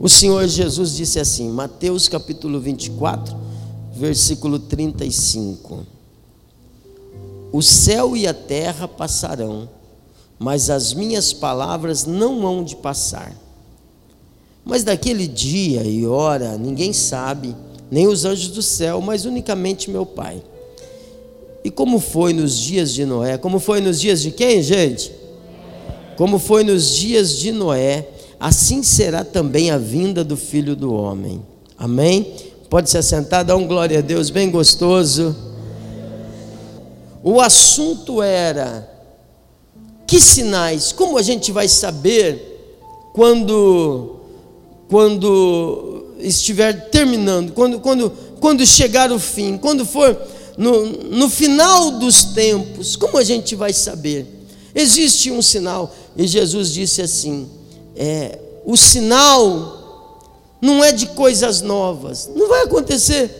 [0.00, 3.34] O Senhor Jesus disse assim, Mateus capítulo 24,
[3.92, 5.86] versículo 35:
[7.52, 9.68] O céu e a terra passarão,
[10.38, 13.34] mas as minhas palavras não hão de passar.
[14.64, 17.54] Mas daquele dia e hora ninguém sabe,
[17.90, 20.42] nem os anjos do céu, mas unicamente meu Pai.
[21.62, 23.38] E como foi nos dias de Noé?
[23.38, 25.12] Como foi nos dias de quem, gente?
[26.16, 28.06] Como foi nos dias de Noé,
[28.44, 31.42] assim será também a vinda do Filho do Homem.
[31.78, 32.34] Amém?
[32.68, 35.34] Pode se assentar, dá um glória a Deus bem gostoso.
[37.22, 38.86] O assunto era
[40.06, 44.16] que sinais, como a gente vai saber quando
[44.90, 50.20] quando estiver terminando, quando, quando, quando chegar o fim, quando for
[50.58, 54.26] no, no final dos tempos, como a gente vai saber?
[54.74, 57.48] Existe um sinal, e Jesus disse assim:
[57.96, 60.24] é, o sinal
[60.60, 63.30] não é de coisas novas, não vai acontecer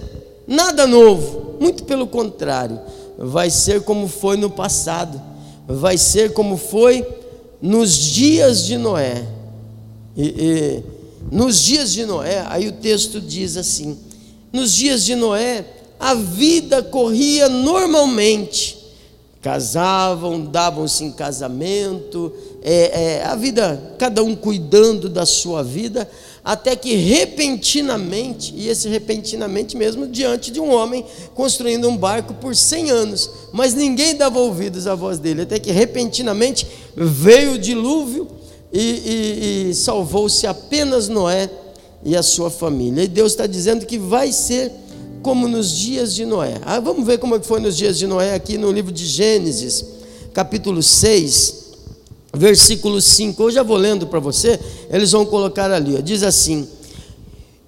[0.47, 2.79] nada novo, muito pelo contrário,
[3.19, 5.21] vai ser como foi no passado,
[5.67, 7.07] vai ser como foi
[7.63, 9.25] nos dias de Noé.
[10.17, 10.83] E, e,
[11.31, 13.99] nos dias de Noé, aí o texto diz assim:
[14.53, 15.65] nos dias de Noé,
[15.99, 18.79] a vida corria normalmente,
[19.41, 22.33] casavam, davam-se em casamento,
[22.67, 26.09] é, é, a vida, cada um cuidando da sua vida,
[26.43, 31.05] até que repentinamente, e esse repentinamente mesmo, diante de um homem
[31.35, 35.71] construindo um barco por 100 anos, mas ninguém dava ouvidos à voz dele, até que
[35.71, 38.27] repentinamente veio o dilúvio
[38.73, 41.51] e, e, e salvou-se apenas Noé
[42.03, 43.05] e a sua família.
[43.05, 44.73] E Deus está dizendo que vai ser
[45.23, 46.61] como nos dias de Noé.
[46.65, 49.85] Ah, vamos ver como foi nos dias de Noé aqui no livro de Gênesis,
[50.33, 51.64] capítulo 6,
[52.35, 53.43] versículo 5.
[53.43, 54.59] Eu já vou lendo para você,
[54.91, 55.97] eles vão colocar ali.
[55.97, 56.69] Ó, diz assim: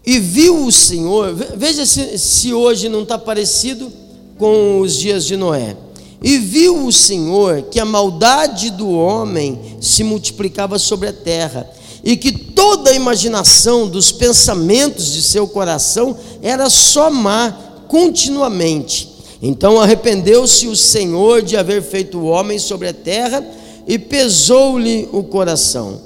[0.05, 3.92] E viu o Senhor, veja se, se hoje não está parecido
[4.39, 5.77] com os dias de Noé.
[6.23, 11.68] E viu o Senhor que a maldade do homem se multiplicava sobre a terra,
[12.02, 17.51] e que toda a imaginação dos pensamentos de seu coração era só má
[17.89, 19.17] continuamente.
[19.42, 23.45] Então arrependeu-se o Senhor de haver feito o homem sobre a terra,
[23.86, 26.01] e pesou-lhe o coração.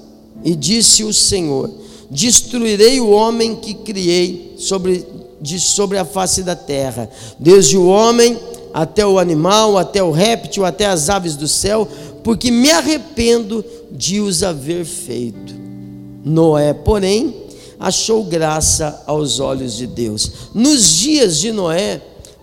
[0.45, 1.71] E disse o Senhor:
[2.11, 5.07] Destruirei o homem que criei sobre,
[5.41, 7.09] de, sobre a face da terra,
[7.39, 8.39] desde o homem
[8.73, 11.89] até o animal, até o réptil, até as aves do céu,
[12.23, 15.55] porque me arrependo de os haver feito.
[16.25, 17.35] Noé, porém,
[17.79, 20.31] achou graça aos olhos de Deus.
[20.55, 22.01] Nos dias de Noé,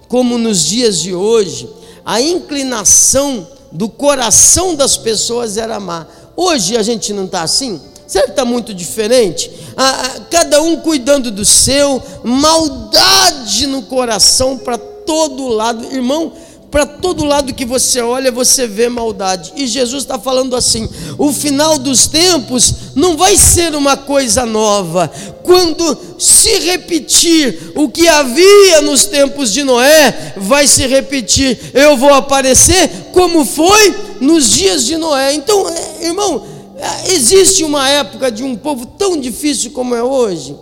[0.08, 1.70] como nos dias de hoje,
[2.04, 6.08] a inclinação do coração das pessoas era má.
[6.36, 7.80] Hoje a gente não está assim?
[8.08, 9.52] Será que está muito diferente?
[9.78, 16.34] Ah, cada um cuidando do seu, maldade no coração para todo lado, irmão,
[16.72, 19.54] para todo lado que você olha, você vê maldade.
[19.56, 25.12] E Jesus está falando assim: o final dos tempos não vai ser uma coisa nova.
[25.48, 31.58] Quando se repetir o que havia nos tempos de Noé, vai se repetir.
[31.74, 35.34] Eu vou aparecer como foi nos dias de Noé.
[35.34, 36.46] Então, é, irmão,
[36.78, 40.54] é, existe uma época de um povo tão difícil como é hoje.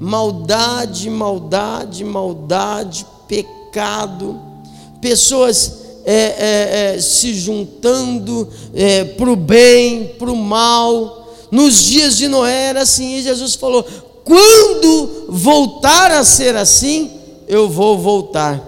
[0.00, 4.52] Maldade, maldade, maldade, pecado
[5.02, 11.20] pessoas é, é, é, se juntando é, para o bem, para o mal.
[11.50, 13.84] Nos dias de Noé era assim, e Jesus falou:
[14.24, 17.10] quando voltar a ser assim,
[17.48, 18.60] eu vou voltar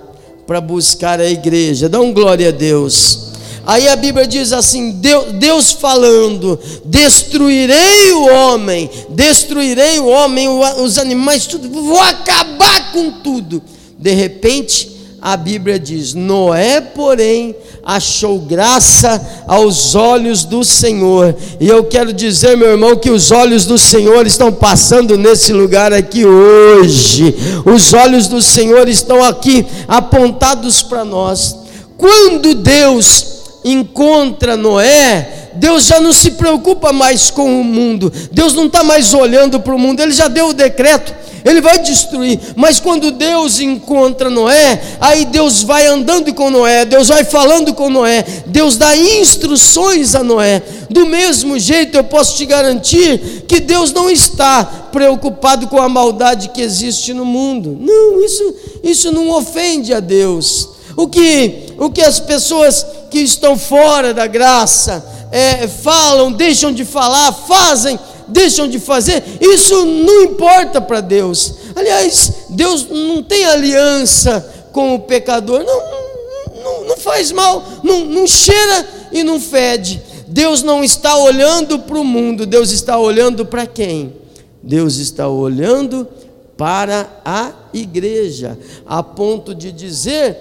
[0.46, 1.88] para buscar a igreja.
[1.88, 3.32] Dá um glória a Deus.
[3.66, 10.98] Aí a Bíblia diz assim: Deus, Deus, falando, destruirei o homem, destruirei o homem, os
[10.98, 13.62] animais, tudo, vou acabar com tudo.
[13.98, 14.93] De repente,
[15.24, 21.34] a Bíblia diz: Noé, porém, achou graça aos olhos do Senhor.
[21.58, 25.94] E eu quero dizer, meu irmão, que os olhos do Senhor estão passando nesse lugar
[25.94, 27.34] aqui hoje.
[27.64, 31.56] Os olhos do Senhor estão aqui apontados para nós.
[31.96, 33.33] Quando Deus
[33.64, 39.14] encontra Noé, Deus já não se preocupa mais com o mundo, Deus não está mais
[39.14, 42.40] olhando para o mundo, Ele já deu o decreto ele vai destruir.
[42.56, 47.90] Mas quando Deus encontra Noé, aí Deus vai andando com Noé, Deus vai falando com
[47.90, 50.62] Noé, Deus dá instruções a Noé.
[50.88, 56.48] Do mesmo jeito, eu posso te garantir que Deus não está preocupado com a maldade
[56.48, 57.76] que existe no mundo.
[57.78, 60.70] Não, isso, isso não ofende a Deus.
[60.96, 66.84] O que, o que as pessoas que estão fora da graça é, falam, deixam de
[66.84, 67.96] falar, fazem,
[68.26, 71.54] deixam de fazer, isso não importa para Deus.
[71.76, 78.26] Aliás, Deus não tem aliança com o pecador, não, não, não faz mal, não, não
[78.26, 80.02] cheira e não fede.
[80.26, 84.12] Deus não está olhando para o mundo, Deus está olhando para quem?
[84.60, 86.08] Deus está olhando
[86.56, 90.36] para a igreja, a ponto de dizer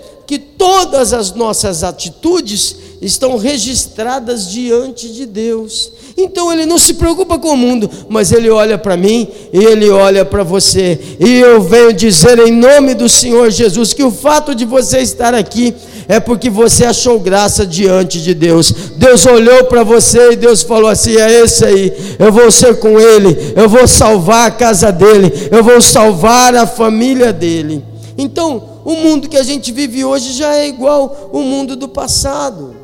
[0.64, 5.92] todas as nossas atitudes estão registradas diante de Deus.
[6.16, 9.90] Então ele não se preocupa com o mundo, mas ele olha para mim e ele
[9.90, 10.98] olha para você.
[11.20, 15.34] E eu venho dizer em nome do Senhor Jesus que o fato de você estar
[15.34, 15.74] aqui
[16.08, 18.72] é porque você achou graça diante de Deus.
[18.96, 22.98] Deus olhou para você e Deus falou assim: é esse aí, eu vou ser com
[22.98, 27.84] ele, eu vou salvar a casa dele, eu vou salvar a família dele.
[28.18, 32.76] Então, o mundo que a gente vive hoje já é igual o mundo do passado.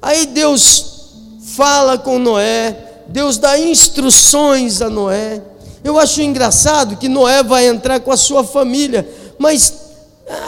[0.00, 1.12] Aí Deus
[1.56, 2.76] fala com Noé,
[3.08, 5.42] Deus dá instruções a Noé.
[5.82, 9.08] Eu acho engraçado que Noé vai entrar com a sua família,
[9.38, 9.72] mas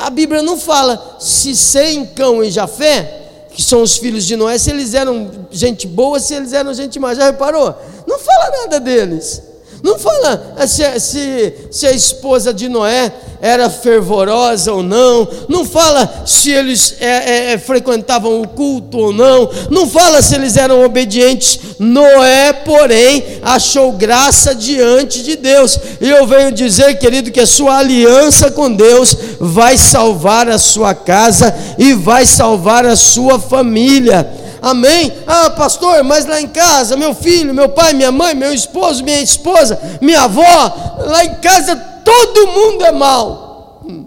[0.03, 4.59] a Bíblia não fala se Sem, Cão e Jafé, que são os filhos de Noé,
[4.59, 7.15] se eles eram gente boa, se eles eram gente má.
[7.15, 7.75] Já reparou?
[8.07, 9.43] Não fala nada deles.
[9.83, 13.13] Não fala se, se, se, a esposa de Noé
[13.47, 15.29] era fervorosa ou não.
[15.49, 19.49] Não fala se eles é, é, é, frequentavam o culto ou não.
[19.71, 21.61] Não fala se eles eram obedientes.
[21.79, 25.79] Noé, porém, achou graça diante de Deus.
[26.01, 30.93] E eu venho dizer, querido, que a sua aliança com Deus vai salvar a sua
[30.93, 34.29] casa e vai salvar a sua família.
[34.61, 35.13] Amém?
[35.25, 39.21] Ah, pastor, mas lá em casa, meu filho, meu pai, minha mãe, meu esposo, minha
[39.21, 43.83] esposa, minha avó, lá em casa todo mundo é mal.
[43.85, 44.07] Hum.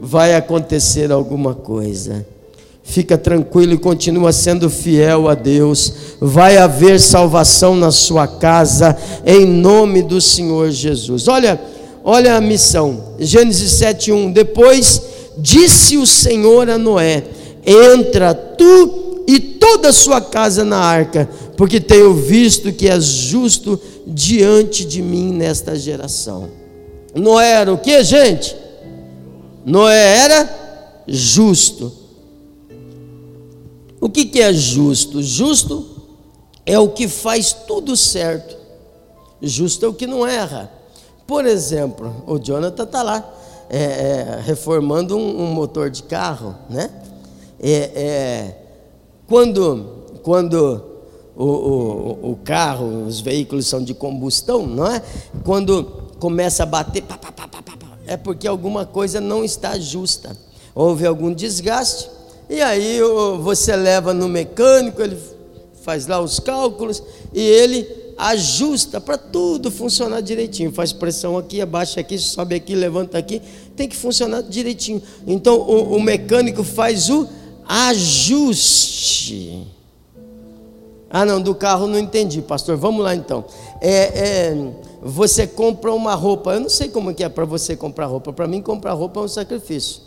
[0.00, 2.26] Vai acontecer alguma coisa.
[2.82, 5.92] Fica tranquilo e continua sendo fiel a Deus.
[6.20, 11.28] Vai haver salvação na sua casa, em nome do Senhor Jesus.
[11.28, 11.60] Olha,
[12.04, 13.14] olha a missão.
[13.18, 14.32] Gênesis 7:1.
[14.32, 15.02] Depois
[15.38, 17.22] disse o Senhor a Noé:
[17.64, 23.80] entra tu e toda a sua casa na arca, porque tenho visto que és justo
[24.06, 26.48] diante de mim nesta geração.
[27.14, 28.56] Noé era o que, gente?
[29.64, 31.92] Noé era justo.
[34.00, 35.22] O que, que é justo?
[35.22, 35.86] Justo
[36.64, 38.56] é o que faz tudo certo.
[39.42, 40.70] Justo é o que não erra.
[41.26, 43.34] Por exemplo, o Jonathan está lá
[43.68, 46.90] é, é, reformando um, um motor de carro, né?
[47.60, 48.65] é, é,
[49.26, 49.86] quando,
[50.22, 50.82] quando
[51.36, 55.02] o, o, o, carro, os veículos são de combustão, não é?
[55.44, 55.84] Quando
[56.18, 57.46] começa a bater, pá, pá, pá,
[58.06, 60.36] é porque alguma coisa não está justa.
[60.74, 62.08] Houve algum desgaste,
[62.48, 63.00] e aí
[63.42, 65.18] você leva no mecânico, ele
[65.82, 67.02] faz lá os cálculos
[67.32, 67.86] e ele
[68.18, 70.72] ajusta para tudo funcionar direitinho.
[70.72, 73.42] Faz pressão aqui, abaixa aqui, sobe aqui, levanta aqui.
[73.74, 75.02] Tem que funcionar direitinho.
[75.26, 77.28] Então o, o mecânico faz o
[77.68, 79.66] ajuste.
[81.08, 82.76] Ah, não, do carro não entendi, pastor.
[82.76, 83.44] Vamos lá então.
[83.80, 86.54] É, é, você compra uma roupa.
[86.54, 88.32] Eu não sei como que é para você comprar roupa.
[88.32, 90.02] Para mim, comprar roupa é um sacrifício.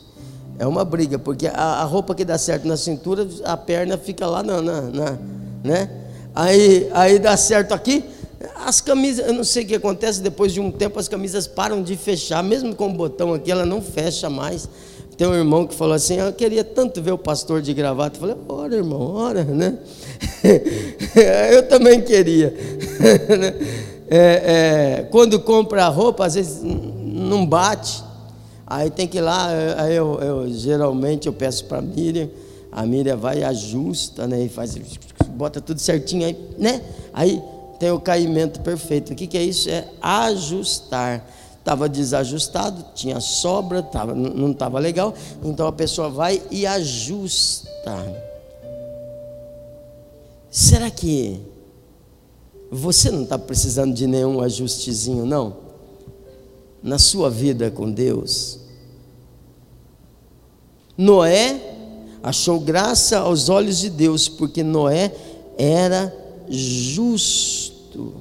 [0.60, 4.28] É uma briga, porque a, a, roupa que dá certo na cintura, a perna fica
[4.28, 4.62] lá na,
[5.64, 5.90] né?
[6.36, 8.04] Aí, aí dá certo aqui.
[8.66, 11.82] As camisas, eu não sei o que acontece, depois de um tempo as camisas param
[11.82, 14.68] de fechar, mesmo com o botão aqui, ela não fecha mais.
[15.20, 18.16] Tem um irmão que falou assim: Eu queria tanto ver o pastor de gravata.
[18.16, 19.78] Eu falei: Ora, irmão, ora, né?
[21.52, 22.56] eu também queria.
[24.10, 28.02] é, é, quando compra roupa, às vezes não bate.
[28.66, 29.50] Aí tem que ir lá.
[29.80, 32.30] Aí eu, eu geralmente eu peço para a Miriam.
[32.72, 34.44] A Miriam vai e ajusta, né?
[34.44, 34.78] E faz,
[35.32, 36.82] bota tudo certinho aí, né?
[37.14, 37.44] Aí
[37.78, 39.12] tem o caimento perfeito.
[39.12, 39.70] O que, que é isso?
[39.70, 45.14] É ajustar estava desajustado, tinha sobra, tava, não estava legal,
[45.44, 47.70] então a pessoa vai e ajusta.
[50.50, 51.40] Será que
[52.72, 55.58] você não está precisando de nenhum ajustezinho, não?
[56.82, 58.60] Na sua vida com Deus?
[60.98, 61.62] Noé
[62.24, 65.14] achou graça aos olhos de Deus, porque Noé
[65.58, 66.14] era
[66.50, 68.16] justo.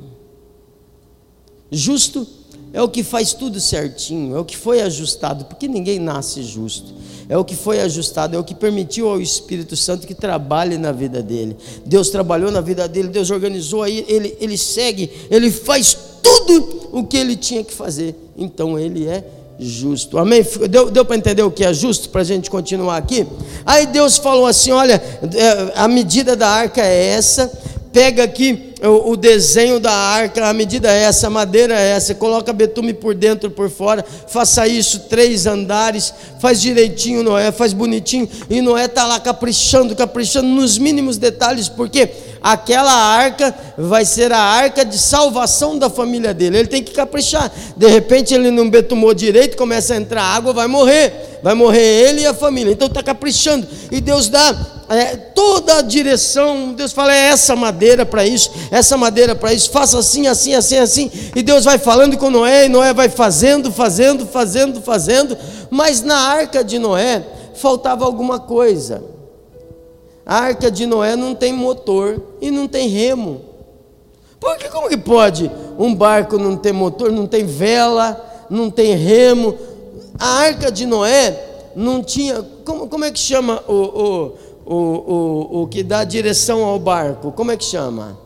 [1.71, 2.27] Justo
[2.73, 6.99] é o que faz tudo certinho, é o que foi ajustado, porque ninguém nasce justo.
[7.29, 10.93] É o que foi ajustado, é o que permitiu ao Espírito Santo que trabalhe na
[10.93, 11.57] vida dele.
[11.85, 17.05] Deus trabalhou na vida dele, Deus organizou aí, ele, ele segue, ele faz tudo o
[17.05, 18.15] que ele tinha que fazer.
[18.37, 19.23] Então ele é
[19.59, 20.17] justo.
[20.17, 20.45] Amém?
[20.71, 23.27] Deu, deu para entender o que é justo para a gente continuar aqui?
[23.67, 27.53] Aí Deus falou assim: olha, é, a medida da arca é essa,
[27.93, 32.15] pega aqui o, o, desenho da arca, a medida é essa, a madeira é essa,
[32.15, 38.29] coloca betume por dentro, por fora, faça isso, três andares, faz direitinho Noé, faz bonitinho,
[38.49, 42.09] e Noé está lá caprichando, caprichando nos mínimos detalhes, porque
[42.41, 47.51] aquela arca vai ser a arca de salvação da família dele, ele tem que caprichar,
[47.77, 52.21] de repente ele não betumou direito, começa a entrar água, vai morrer, vai morrer ele
[52.21, 57.15] e a família, então está caprichando, e Deus dá é, toda a direção, Deus fala,
[57.15, 61.43] é essa madeira para isso, essa madeira para isso, faça assim, assim, assim, assim, e
[61.43, 65.37] Deus vai falando com Noé, e Noé vai fazendo, fazendo, fazendo, fazendo,
[65.71, 69.03] mas na arca de Noé faltava alguma coisa.
[70.25, 73.41] A arca de Noé não tem motor e não tem remo.
[74.39, 79.57] Porque como que pode um barco não ter motor, não tem vela, não tem remo?
[80.19, 82.45] A arca de Noé não tinha.
[82.65, 84.33] Como, como é que chama o, o
[84.69, 88.19] o, o, o que dá direção ao barco, como é que chama?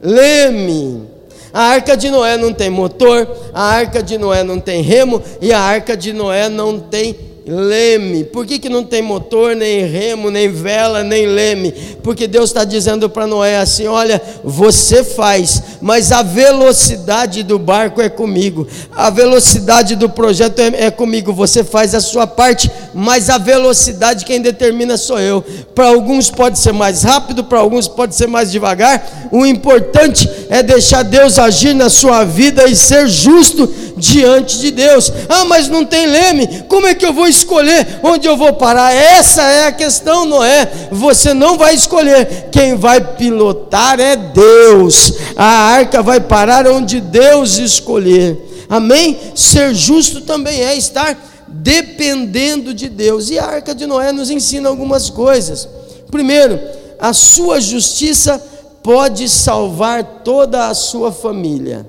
[0.00, 1.16] Leme.
[1.52, 5.52] A arca de Noé não tem motor, a arca de Noé não tem remo e
[5.52, 7.14] a arca de Noé não tem
[7.46, 8.24] leme.
[8.24, 11.72] Por que, que não tem motor, nem remo, nem vela, nem leme?
[12.02, 18.02] Porque Deus está dizendo para Noé assim: olha, você faz, mas a velocidade do barco
[18.02, 21.32] é comigo, a velocidade do projeto é, é comigo.
[21.32, 25.44] Você faz a sua parte, mas a velocidade quem determina sou eu.
[25.74, 29.28] Para alguns pode ser mais rápido, para alguns pode ser mais devagar.
[29.30, 35.12] O importante é deixar Deus agir na sua vida e ser justo diante de Deus.
[35.28, 38.92] Ah, mas não tem leme, como é que eu vou escolher onde eu vou parar?
[38.92, 40.88] Essa é a questão, Noé.
[40.90, 45.12] Você não vai escolher, quem vai pilotar é Deus.
[45.36, 48.66] A arca vai parar onde Deus escolher.
[48.68, 49.18] Amém?
[49.34, 51.16] Ser justo também é estar
[51.48, 53.30] dependendo de Deus.
[53.30, 55.68] E a arca de Noé nos ensina algumas coisas.
[56.10, 56.58] Primeiro,
[56.98, 58.42] a sua justiça
[58.82, 61.86] pode salvar toda a sua família.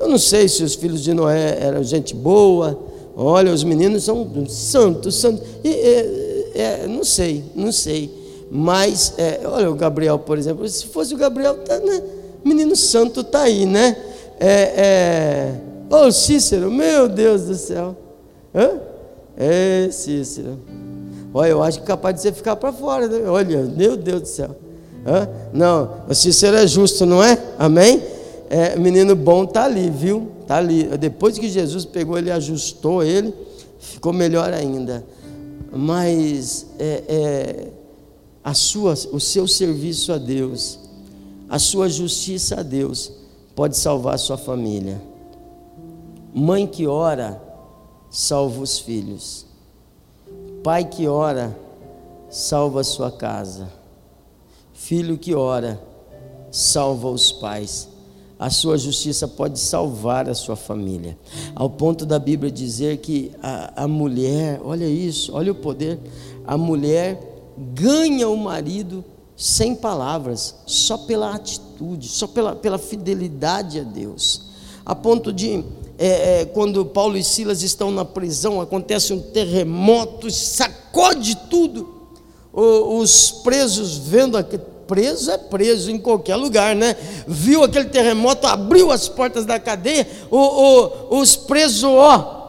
[0.00, 2.78] Eu não sei se os filhos de Noé eram gente boa.
[3.16, 5.46] Olha, os meninos são santos, santos.
[5.62, 8.10] E, é, é, não sei, não sei.
[8.50, 10.68] Mas, é, olha o Gabriel, por exemplo.
[10.68, 12.02] Se fosse o Gabriel, tá, né?
[12.44, 13.96] menino santo está aí, né?
[14.38, 15.54] É, é...
[15.90, 17.96] Oh, Cícero, meu Deus do céu.
[18.54, 18.80] Hã?
[19.36, 20.58] É, Cícero.
[21.32, 23.08] Olha, eu acho que é capaz de você ficar para fora.
[23.08, 23.28] Né?
[23.28, 24.50] Olha, meu Deus do céu.
[25.06, 25.28] Hã?
[25.52, 27.38] Não, o Cícero é justo, não é?
[27.58, 28.02] Amém?
[28.48, 30.30] É, menino bom está ali, viu?
[30.42, 30.84] Está ali.
[30.98, 33.34] Depois que Jesus pegou ele, ajustou ele,
[33.78, 35.04] ficou melhor ainda.
[35.72, 37.72] Mas é, é,
[38.42, 40.78] a sua, o seu serviço a Deus,
[41.48, 43.12] a sua justiça a Deus,
[43.54, 45.00] pode salvar a sua família.
[46.32, 47.40] Mãe que ora,
[48.10, 49.46] salva os filhos.
[50.62, 51.56] Pai que ora,
[52.28, 53.68] salva a sua casa.
[54.72, 55.80] Filho que ora,
[56.50, 57.93] salva os pais
[58.44, 61.16] a sua justiça pode salvar a sua família.
[61.54, 65.98] Ao ponto da Bíblia dizer que a, a mulher, olha isso, olha o poder,
[66.46, 67.18] a mulher
[67.72, 69.02] ganha o marido
[69.34, 74.42] sem palavras, só pela atitude, só pela, pela fidelidade a Deus.
[74.84, 75.64] A ponto de,
[75.96, 81.94] é, é, quando Paulo e Silas estão na prisão, acontece um terremoto, sacode tudo.
[82.52, 86.96] O, os presos vendo aquele preso é preso em qualquer lugar, né?
[87.26, 92.42] Viu aquele terremoto, abriu as portas da cadeia, o, o, os presos, ó.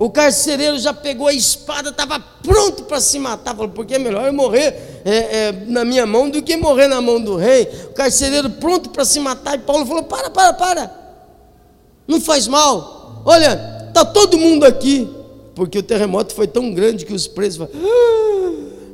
[0.00, 3.54] O carcereiro já pegou a espada, estava pronto para se matar.
[3.54, 7.02] Falou, porque é melhor eu morrer é, é, na minha mão do que morrer na
[7.02, 7.68] mão do rei.
[7.84, 9.56] O carcereiro pronto para se matar.
[9.56, 10.90] E Paulo falou: para, para, para.
[12.08, 13.22] Não faz mal.
[13.26, 15.06] Olha, está todo mundo aqui.
[15.54, 17.68] Porque o terremoto foi tão grande que os presos.
[17.74, 18.52] Ah",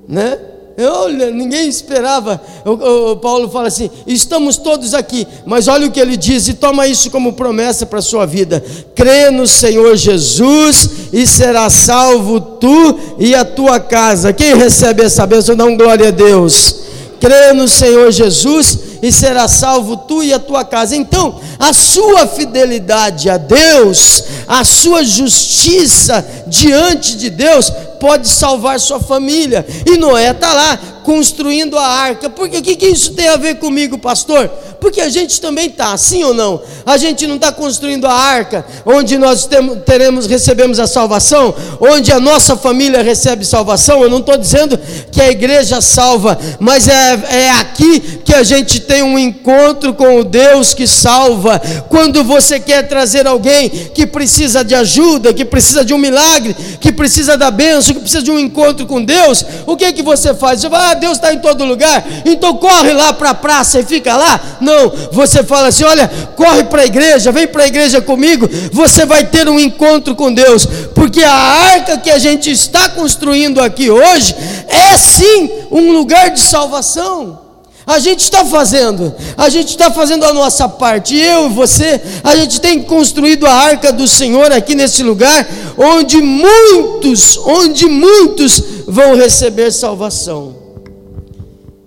[0.09, 0.56] né?
[0.79, 2.41] Olha, ninguém esperava.
[2.65, 6.55] O, o, Paulo fala assim: estamos todos aqui, mas olha o que ele diz, e
[6.55, 8.63] toma isso como promessa para a sua vida:
[8.95, 14.35] crê no Senhor Jesus e será salvo tu e a tua casa.
[14.35, 16.87] Quem recebe essa bênção, dá um glória a Deus.
[17.19, 20.97] Crê no Senhor Jesus e será salvo tu e a tua casa.
[20.97, 29.01] Então, a sua fidelidade a Deus, a sua justiça diante de Deus, pode salvar sua
[29.01, 29.67] família.
[29.87, 32.29] E Noé está lá construindo a arca.
[32.29, 34.49] Porque o que, que isso tem a ver comigo, pastor?
[34.81, 36.61] Porque a gente também está, sim ou não?
[36.85, 42.13] A gente não está construindo a arca, onde nós temos, teremos, recebemos a salvação, onde
[42.13, 44.03] a nossa família recebe salvação.
[44.03, 44.79] Eu não estou dizendo
[45.11, 50.21] que a igreja salva, mas é, é aqui que a gente tem um encontro com
[50.21, 51.61] o Deus que salva.
[51.89, 56.93] Quando você quer trazer alguém que precisa de ajuda, que precisa de um milagre, que
[56.93, 60.61] precisa da bênção, que precisa de um encontro com Deus, o que que você faz?
[60.61, 63.85] Você fala, ah, Deus está em todo lugar, então corre lá para a praça e
[63.85, 64.41] fica lá.
[64.61, 69.05] Não, você fala assim: olha, corre para a igreja, vem para a igreja comigo, você
[69.05, 73.91] vai ter um encontro com Deus, porque a arca que a gente está construindo aqui
[73.91, 74.35] hoje
[74.69, 77.46] é sim um lugar de salvação.
[77.87, 81.17] A gente está fazendo, a gente está fazendo a nossa parte.
[81.17, 86.21] Eu e você, a gente tem construído a arca do Senhor aqui nesse lugar, onde
[86.21, 90.57] muitos, onde muitos vão receber salvação.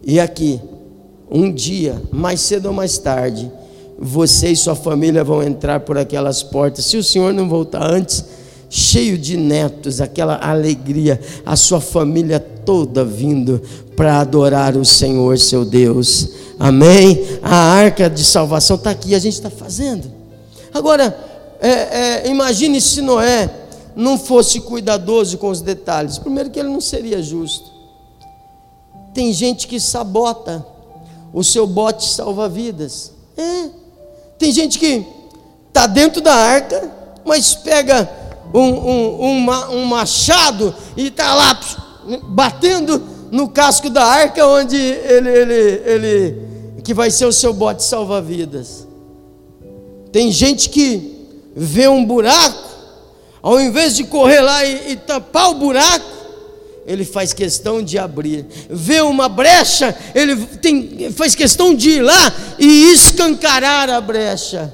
[0.02, 0.62] E aqui,
[1.30, 3.52] um dia, mais cedo ou mais tarde,
[4.00, 6.86] você e sua família vão entrar por aquelas portas.
[6.86, 8.24] Se o Senhor não voltar antes,
[8.70, 13.62] cheio de netos, aquela alegria, a sua família toda vindo
[14.00, 16.30] para adorar o Senhor, seu Deus.
[16.58, 17.38] Amém?
[17.42, 20.10] A arca de salvação está aqui, a gente está fazendo.
[20.74, 21.20] Agora,
[21.60, 23.54] é, é, imagine se Noé
[23.98, 26.18] não fosse cuidadoso com os detalhes.
[26.18, 27.70] Primeiro, que ele não seria justo.
[29.14, 30.66] Tem gente que sabota
[31.34, 33.12] o seu bote salva-vidas.
[33.36, 33.68] É.
[34.38, 35.06] Tem gente que
[35.68, 36.90] está dentro da arca,
[37.26, 38.10] mas pega
[38.54, 41.60] um, um, um, um machado e está lá
[42.30, 46.42] batendo no casco da arca, onde ele, ele, ele
[46.84, 48.88] que vai ser o seu bote salva-vidas.
[50.12, 52.70] Tem gente que vê um buraco,
[53.42, 56.20] ao invés de correr lá e, e tapar o buraco,
[56.86, 58.46] ele faz questão de abrir.
[58.68, 64.74] Vê uma brecha, ele tem, faz questão de ir lá e escancarar a brecha.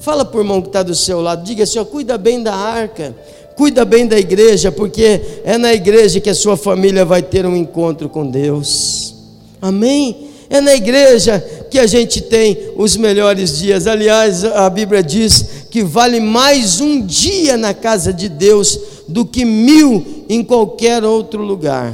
[0.00, 3.14] Fala por irmão que está do seu lado, diga assim: ó, cuida bem da arca,
[3.56, 7.56] cuida bem da igreja, porque é na igreja que a sua família vai ter um
[7.56, 9.14] encontro com Deus.
[9.60, 10.28] Amém?
[10.50, 13.86] É na igreja que a gente tem os melhores dias.
[13.86, 18.78] Aliás, a Bíblia diz que vale mais um dia na casa de Deus
[19.08, 21.92] do que mil em qualquer outro lugar.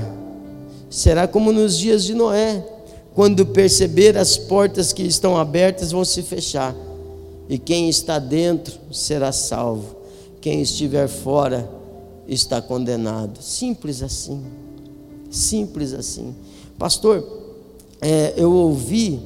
[0.91, 2.65] Será como nos dias de Noé,
[3.15, 6.75] quando perceber as portas que estão abertas vão se fechar,
[7.49, 9.97] e quem está dentro será salvo,
[10.41, 11.69] quem estiver fora
[12.27, 13.43] está condenado.
[13.43, 14.43] Simples assim.
[15.31, 16.35] Simples assim.
[16.79, 17.27] Pastor,
[18.01, 19.21] é, eu ouvi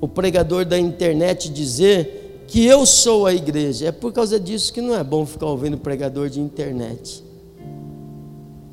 [0.00, 3.88] o pregador da internet dizer que eu sou a igreja.
[3.88, 7.22] É por causa disso que não é bom ficar ouvindo pregador de internet,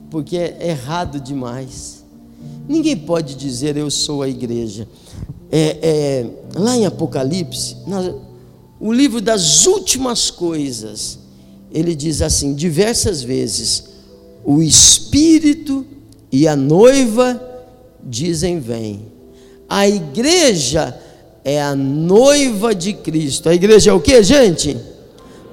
[0.10, 2.04] porque é errado demais.
[2.68, 4.88] Ninguém pode dizer eu sou a igreja.
[5.52, 8.14] É, é, lá em Apocalipse, na,
[8.80, 11.20] o livro das últimas coisas,
[11.74, 13.84] ele diz assim, diversas vezes:
[14.44, 15.86] o Espírito
[16.32, 17.42] e a noiva
[18.04, 19.06] dizem: Vem.
[19.70, 20.98] A igreja
[21.46, 23.48] é a noiva de Cristo.
[23.48, 24.78] A igreja é o que, gente?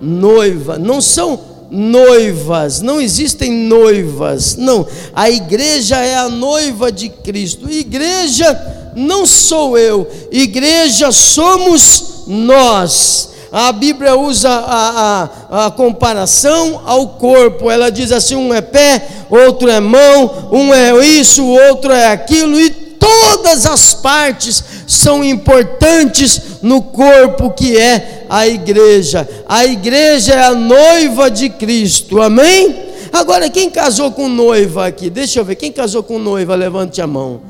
[0.00, 0.76] Noiva.
[0.76, 4.56] Não são noivas, não existem noivas.
[4.56, 7.70] Não, a igreja é a noiva de Cristo.
[7.70, 13.30] Igreja não sou eu, igreja somos nós.
[13.50, 17.70] A Bíblia usa a, a, a, comparação ao corpo.
[17.70, 22.60] Ela diz assim: um é pé, outro é mão, um é isso, outro é aquilo,
[22.60, 29.26] e todas as partes são importantes no corpo que é a igreja.
[29.48, 32.88] A igreja é a noiva de Cristo, amém?
[33.12, 35.08] Agora, quem casou com noiva aqui?
[35.08, 36.54] Deixa eu ver, quem casou com noiva?
[36.54, 37.40] Levante a mão.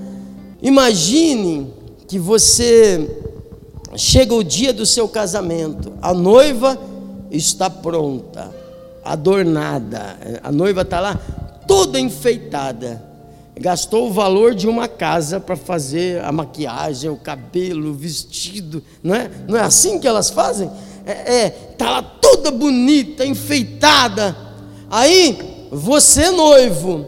[0.63, 1.73] Imagine
[2.07, 3.28] que você
[3.97, 6.79] chega o dia do seu casamento, a noiva
[7.31, 8.55] está pronta,
[9.05, 11.19] adornada, a noiva está lá
[11.67, 13.09] toda enfeitada
[13.59, 19.15] gastou o valor de uma casa para fazer a maquiagem, o cabelo, o vestido, não
[19.15, 19.31] é?
[19.47, 20.71] Não é assim que elas fazem?
[21.05, 24.37] É, é tá lá toda bonita, enfeitada.
[24.91, 27.05] Aí você noivo,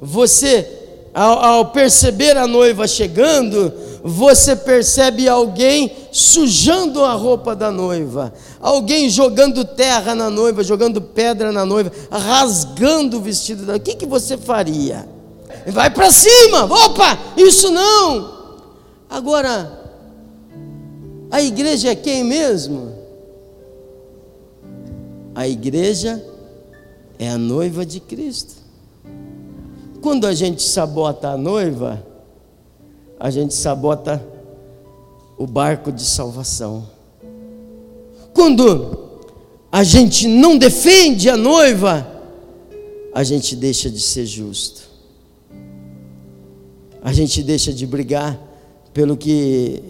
[0.00, 0.68] você
[1.14, 9.08] ao, ao perceber a noiva chegando, você percebe alguém sujando a roupa da noiva, alguém
[9.08, 13.76] jogando terra na noiva, jogando pedra na noiva, rasgando o vestido da.
[13.76, 15.08] O que, que você faria?
[15.66, 18.58] vai para cima, opa, isso não.
[19.08, 19.80] Agora,
[21.30, 22.92] a igreja é quem mesmo?
[25.34, 26.22] A igreja
[27.18, 28.54] é a noiva de Cristo.
[30.00, 32.04] Quando a gente sabota a noiva,
[33.22, 34.20] a gente sabota
[35.38, 36.88] o barco de salvação.
[38.34, 38.98] Quando
[39.70, 42.04] a gente não defende a noiva,
[43.14, 44.82] a gente deixa de ser justo.
[47.00, 48.36] A gente deixa de brigar
[48.92, 49.80] pelo que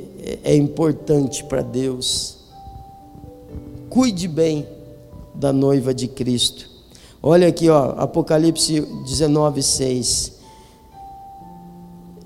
[0.45, 2.37] é importante para Deus.
[3.89, 4.69] Cuide bem
[5.35, 6.69] da noiva de Cristo.
[7.23, 10.42] Olha aqui, ó, Apocalipse 19, 6.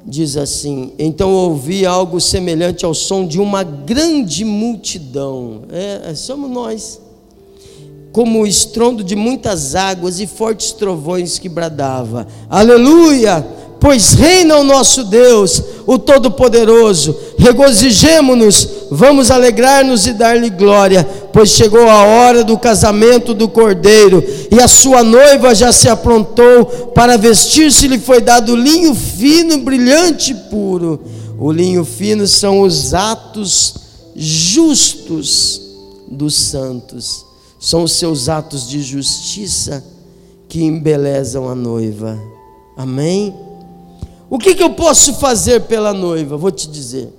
[0.09, 5.63] Diz assim: Então ouvi algo semelhante ao som de uma grande multidão.
[5.71, 7.01] É, somos nós.
[8.13, 12.27] Como o estrondo de muitas águas e fortes trovões que bradava.
[12.49, 13.45] Aleluia!
[13.81, 17.17] pois reina o nosso Deus, o Todo-Poderoso.
[17.39, 24.61] Regozijemo-nos, vamos alegrar-nos e dar-lhe glória, pois chegou a hora do casamento do Cordeiro, e
[24.61, 30.35] a sua noiva já se aprontou para vestir-se, lhe foi dado linho fino, brilhante e
[30.35, 31.01] puro.
[31.39, 33.75] O linho fino são os atos
[34.15, 35.61] justos
[36.09, 37.25] dos santos,
[37.61, 39.85] são os seus atos de justiça
[40.49, 42.19] que embelezam a noiva.
[42.77, 43.35] Amém?
[44.29, 46.37] O que, que eu posso fazer pela noiva?
[46.37, 47.13] Vou te dizer.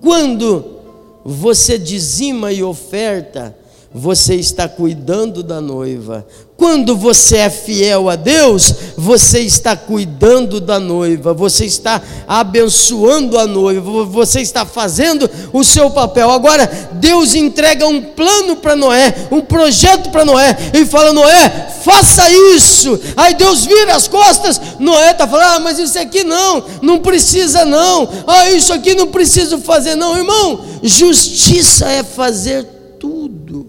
[0.00, 0.78] Quando
[1.24, 3.56] você dizima e oferta,
[3.92, 6.26] você está cuidando da noiva.
[6.58, 13.46] Quando você é fiel a Deus, você está cuidando da noiva, você está abençoando a
[13.46, 16.28] noiva, você está fazendo o seu papel.
[16.28, 21.48] Agora, Deus entrega um plano para Noé, um projeto para Noé, e fala: Noé,
[21.84, 22.98] faça isso.
[23.16, 27.64] Aí Deus vira as costas, Noé está falando: ah, mas isso aqui não, não precisa
[27.64, 28.08] não.
[28.26, 30.64] Ah, isso aqui não preciso fazer, não, irmão.
[30.82, 32.64] Justiça é fazer
[32.98, 33.68] tudo.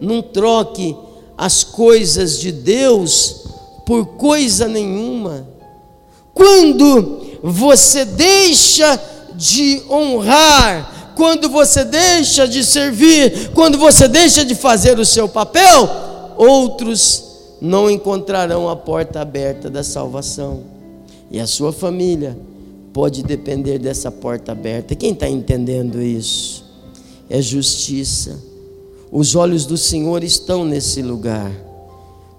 [0.00, 1.05] Não troque
[1.36, 3.46] as coisas de Deus
[3.84, 5.46] por coisa nenhuma.
[6.32, 8.98] Quando você deixa
[9.34, 15.88] de honrar, quando você deixa de servir, quando você deixa de fazer o seu papel,
[16.36, 17.24] outros
[17.60, 20.64] não encontrarão a porta aberta da salvação.
[21.30, 22.36] E a sua família
[22.92, 24.94] pode depender dessa porta aberta.
[24.94, 26.64] Quem está entendendo isso?
[27.28, 28.38] É justiça
[29.10, 31.50] os olhos do Senhor estão nesse lugar.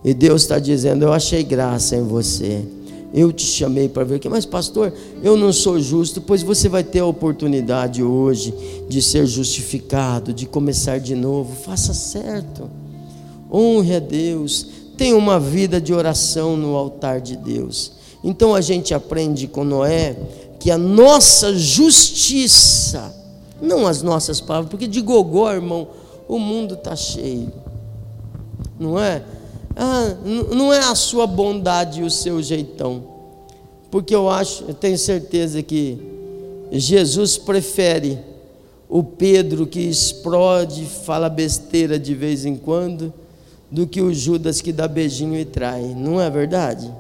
[0.04, 2.66] E Deus está dizendo: Eu achei graça em você.
[3.14, 6.84] Eu te chamei para ver aqui, mas pastor, eu não sou justo, pois você vai
[6.84, 8.54] ter a oportunidade hoje
[8.90, 11.56] de ser justificado, de começar de novo.
[11.56, 12.70] Faça certo.
[13.52, 14.68] Honre a Deus.
[14.98, 17.94] Tenha uma vida de oração no altar de Deus.
[18.24, 20.18] Então a gente aprende com Noé
[20.60, 23.14] que a nossa justiça,
[23.62, 25.88] não as nossas palavras, porque de gogó, irmão,
[26.28, 27.52] o mundo está cheio,
[28.80, 29.24] não é?
[29.76, 33.04] Ah, não é a sua bondade e o seu jeitão,
[33.90, 35.98] porque eu acho, eu tenho certeza que
[36.72, 38.20] Jesus prefere
[38.90, 43.14] o Pedro que explode, fala besteira de vez em quando,
[43.70, 46.92] do que o Judas que dá beijinho e trai, não é verdade?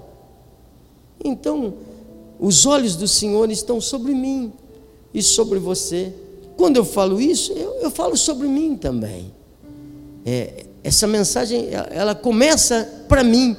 [1.23, 1.73] Então,
[2.39, 4.51] os olhos do Senhor estão sobre mim
[5.13, 6.13] e sobre você.
[6.57, 9.31] Quando eu falo isso, eu, eu falo sobre mim também.
[10.25, 13.55] É, essa mensagem, ela começa para mim.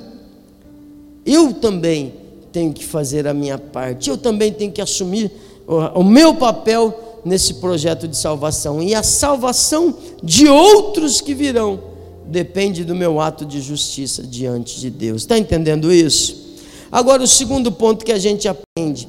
[1.25, 2.13] Eu também
[2.53, 4.11] tenho que fazer a minha parte.
[4.11, 5.31] Eu também tenho que assumir
[5.67, 8.83] o, o meu papel nesse projeto de salvação.
[8.83, 11.81] E a salvação de outros que virão
[12.27, 15.23] depende do meu ato de justiça diante de Deus.
[15.23, 16.49] Está entendendo isso?
[16.91, 19.09] Agora, o segundo ponto que a gente aprende: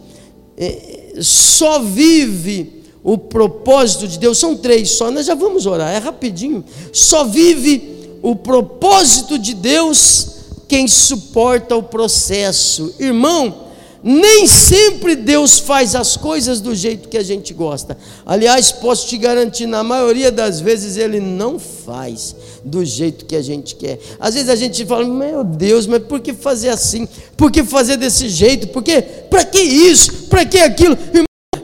[0.57, 2.78] é, só vive
[3.11, 6.63] o propósito de Deus, são três só, nós já vamos orar, é rapidinho.
[6.93, 10.27] Só vive o propósito de Deus
[10.67, 12.93] quem suporta o processo.
[12.99, 13.69] Irmão,
[14.03, 17.97] nem sempre Deus faz as coisas do jeito que a gente gosta.
[18.23, 23.41] Aliás, posso te garantir, na maioria das vezes Ele não faz do jeito que a
[23.41, 23.99] gente quer.
[24.19, 27.07] Às vezes a gente fala, meu Deus, mas por que fazer assim?
[27.35, 28.67] Por que fazer desse jeito?
[28.67, 29.01] Por que?
[29.01, 30.27] Para que isso?
[30.29, 30.95] Para que aquilo?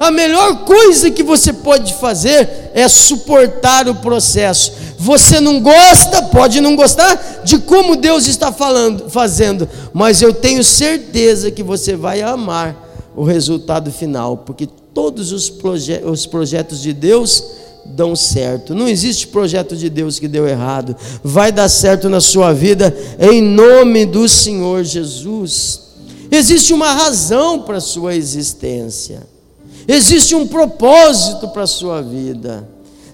[0.06, 4.72] A melhor coisa que você pode fazer é suportar o processo.
[5.00, 10.64] Você não gosta, pode não gostar de como Deus está falando, fazendo, mas eu tenho
[10.64, 16.94] certeza que você vai amar o resultado final, porque todos os, proje os projetos de
[16.94, 17.44] Deus
[17.84, 18.76] dão certo.
[18.76, 20.96] Não existe projeto de Deus que deu errado.
[21.24, 25.82] Vai dar certo na sua vida em nome do Senhor Jesus.
[26.30, 29.34] Existe uma razão para a sua existência.
[29.88, 32.68] Existe um propósito para a sua vida.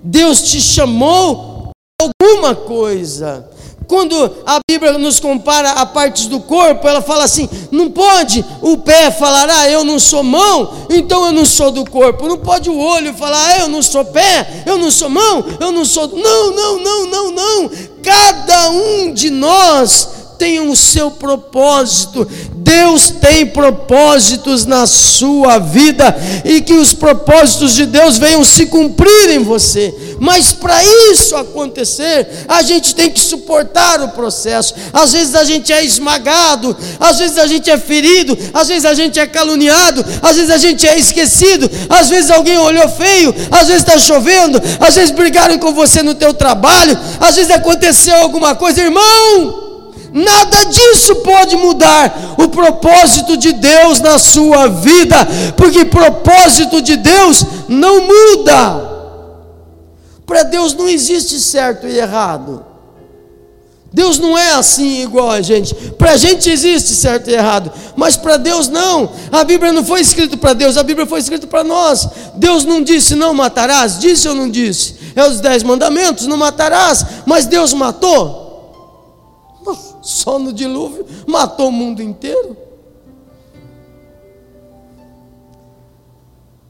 [0.03, 3.49] Deus te chamou alguma coisa.
[3.87, 8.77] Quando a Bíblia nos compara a partes do corpo, ela fala assim: não pode o
[8.77, 12.25] pé falar, ah, eu não sou mão, então eu não sou do corpo.
[12.25, 15.73] Não pode o olho falar, ah, eu não sou pé, eu não sou mão, eu
[15.73, 16.07] não sou.
[16.07, 17.71] Não, não, não, não, não.
[18.01, 22.27] Cada um de nós tem o seu propósito.
[22.55, 29.29] Deus tem propósitos na sua vida e que os propósitos de Deus venham se cumprir
[29.29, 29.93] em você.
[30.19, 34.73] Mas para isso acontecer, a gente tem que suportar o processo.
[34.91, 38.95] Às vezes a gente é esmagado, às vezes a gente é ferido, às vezes a
[38.95, 43.67] gente é caluniado, às vezes a gente é esquecido, às vezes alguém olhou feio, às
[43.67, 48.55] vezes está chovendo, às vezes brigaram com você no teu trabalho, às vezes aconteceu alguma
[48.55, 49.70] coisa, irmão.
[50.13, 55.15] Nada disso pode mudar o propósito de Deus na sua vida,
[55.55, 58.89] porque propósito de Deus não muda.
[60.25, 62.65] Para Deus não existe certo e errado.
[63.93, 65.73] Deus não é assim igual a gente.
[65.73, 69.11] Para a gente existe certo e errado, mas para Deus não.
[69.31, 72.07] A Bíblia não foi escrita para Deus, a Bíblia foi escrita para nós.
[72.35, 74.95] Deus não disse não matarás, disse ou não disse?
[75.15, 78.40] É os dez mandamentos, não matarás, mas Deus matou
[80.01, 82.57] só no dilúvio, matou o mundo inteiro.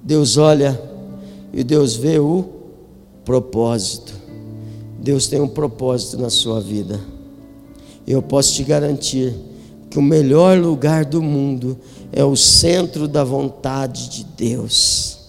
[0.03, 0.81] Deus olha
[1.53, 2.45] e Deus vê o
[3.23, 4.13] propósito.
[4.99, 6.99] Deus tem um propósito na sua vida.
[8.05, 9.33] Eu posso te garantir
[9.89, 11.77] que o melhor lugar do mundo
[12.11, 15.20] é o centro da vontade de Deus.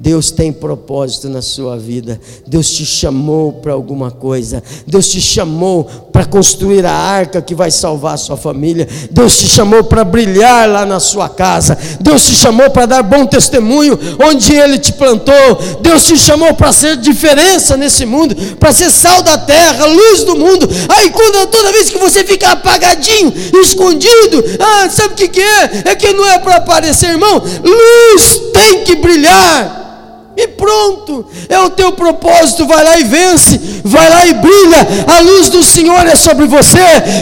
[0.00, 2.18] Deus tem propósito na sua vida.
[2.46, 4.62] Deus te chamou para alguma coisa.
[4.86, 8.88] Deus te chamou para construir a arca que vai salvar a sua família.
[9.10, 11.76] Deus te chamou para brilhar lá na sua casa.
[12.00, 15.34] Deus te chamou para dar bom testemunho onde Ele te plantou.
[15.82, 20.34] Deus te chamou para ser diferença nesse mundo, para ser sal da terra, luz do
[20.34, 20.66] mundo.
[20.88, 25.82] Aí quando toda vez que você fica apagadinho, escondido, ah, sabe o que, que é?
[25.84, 27.42] É que não é para aparecer, irmão.
[27.62, 29.89] Luz tem que brilhar
[30.36, 32.66] e pronto, é o teu propósito.
[32.66, 34.88] Vai lá e vence, vai lá e brilha.
[35.06, 36.78] A luz do Senhor é sobre você,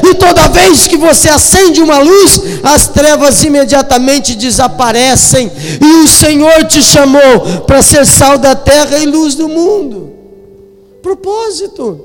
[0.08, 5.50] e toda vez que você acende uma luz, as trevas imediatamente desaparecem.
[5.80, 10.12] E o Senhor te chamou para ser sal da terra e luz do mundo.
[11.02, 12.04] Propósito.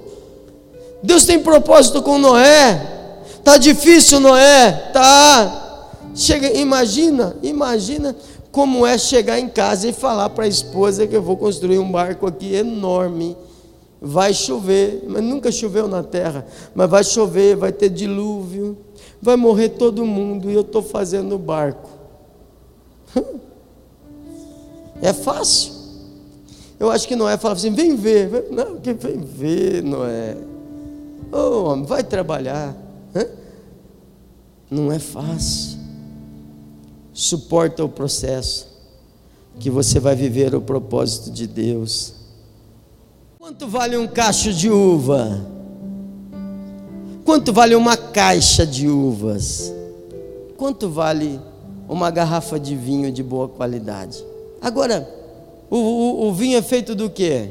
[1.04, 2.82] Deus tem propósito com Noé.
[3.44, 4.72] Tá difícil, Noé?
[4.94, 5.60] Tá.
[6.16, 8.16] Chega, imagina, imagina
[8.54, 11.92] como é chegar em casa e falar para a esposa que eu vou construir um
[11.92, 13.36] barco aqui enorme.
[14.00, 18.78] Vai chover, mas nunca choveu na terra, mas vai chover, vai ter dilúvio,
[19.20, 21.89] vai morrer todo mundo e eu estou fazendo o barco.
[25.02, 25.74] É fácil.
[26.80, 28.48] Eu acho que Noé fala assim: vem ver.
[28.50, 30.38] Não, que vem ver, Noé.
[31.30, 32.74] Ô oh, homem, vai trabalhar.
[34.72, 35.83] Não é fácil
[37.13, 38.67] suporta o processo,
[39.60, 42.13] que você vai viver o propósito de Deus.
[43.39, 45.45] Quanto vale um cacho de uva?
[47.23, 49.71] Quanto vale uma caixa de uvas?
[50.58, 51.39] Quanto vale
[51.88, 54.23] uma garrafa de vinho de boa qualidade?
[54.62, 55.08] Agora,
[55.69, 57.49] o, o, o vinho é feito do que?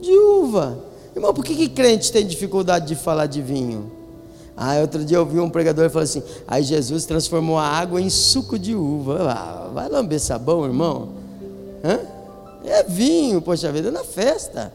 [0.00, 0.78] De uva.
[1.14, 3.90] Irmão, por que, que crente tem dificuldade de falar de vinho?
[4.56, 8.08] Ah, outro dia eu vi um pregador falou assim: aí Jesus transformou a água em
[8.08, 9.30] suco de uva.
[9.30, 11.08] Ah, vai lamber sabão, irmão?
[11.82, 11.98] Hã?
[12.64, 14.72] É vinho, poxa vida, é na festa.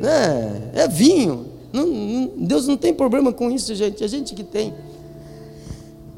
[0.00, 0.70] Né?
[0.74, 1.46] É vinho.
[1.72, 4.02] Não, não, Deus não tem problema com isso, gente.
[4.02, 4.74] A gente que tem.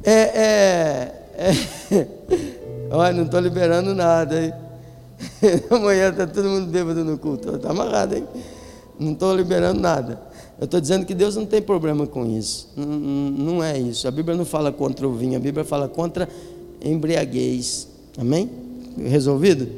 [0.05, 2.07] É, é, é.
[2.93, 4.53] Olha, não estou liberando nada, hein?
[5.71, 7.57] Amanhã está todo mundo bêbado no culto.
[7.57, 8.27] Está amarrado, hein?
[8.99, 10.21] Não estou liberando nada.
[10.63, 12.69] Eu estou dizendo que Deus não tem problema com isso.
[12.77, 14.07] Não, não, é isso.
[14.07, 16.29] A Bíblia não fala contra o vinho, a Bíblia fala contra
[16.81, 17.89] embriaguez.
[18.17, 18.49] Amém?
[18.97, 19.69] Resolvido?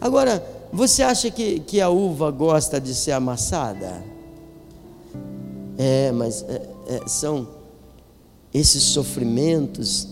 [0.00, 4.02] Agora, você acha que, que a uva gosta de ser amassada?
[5.78, 7.46] É, mas é, é, são
[8.52, 10.08] esses sofrimentos,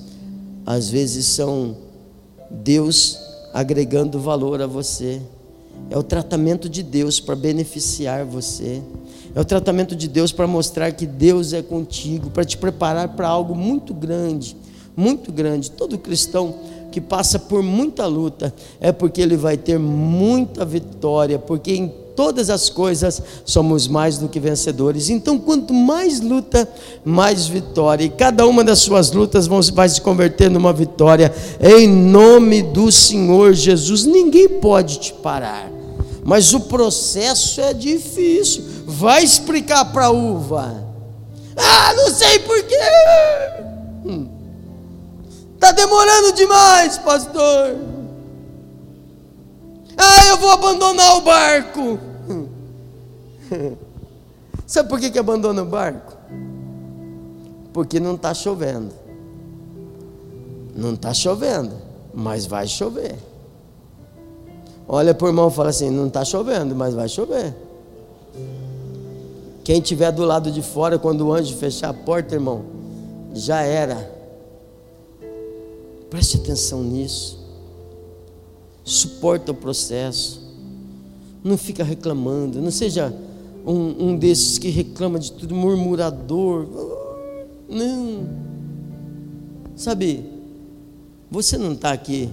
[0.65, 1.77] às vezes são
[2.49, 3.19] Deus
[3.53, 5.21] agregando valor a você.
[5.91, 8.81] É o tratamento de Deus para beneficiar você.
[9.35, 13.29] É o tratamento de Deus para mostrar que Deus é contigo, para te preparar para
[13.29, 14.57] algo muito grande,
[14.97, 15.71] muito grande.
[15.71, 16.55] Todo cristão
[16.91, 22.51] que passa por muita luta é porque ele vai ter muita vitória, porque em todas
[22.51, 25.09] as coisas somos mais do que vencedores.
[25.09, 26.69] Então, quanto mais luta,
[27.05, 28.05] mais vitória.
[28.05, 31.33] E cada uma das suas lutas vai se converter numa vitória.
[31.61, 35.71] Em nome do Senhor Jesus, ninguém pode te parar.
[36.23, 38.65] Mas o processo é difícil.
[38.91, 40.85] Vai explicar para a uva.
[41.57, 42.75] Ah, não sei porquê.
[44.05, 44.29] Hum.
[45.61, 47.77] Tá demorando demais, pastor.
[49.97, 52.01] Ah, eu vou abandonar o barco.
[54.67, 56.17] Sabe por que, que abandona o barco?
[57.73, 58.93] Porque não está chovendo.
[60.75, 61.77] Não está chovendo,
[62.13, 63.17] mas vai chover.
[64.89, 67.70] Olha para o irmão e fala assim: não está chovendo, mas vai chover.
[69.71, 72.65] Quem estiver do lado de fora, quando o anjo fechar a porta, irmão,
[73.33, 74.13] já era.
[76.11, 77.39] Preste atenção nisso.
[78.83, 80.43] Suporta o processo.
[81.45, 82.61] Não fica reclamando.
[82.61, 83.15] Não seja
[83.65, 86.67] um, um desses que reclama de tudo, murmurador.
[87.69, 88.27] Não.
[89.77, 90.25] Sabe,
[91.31, 92.29] você não está aqui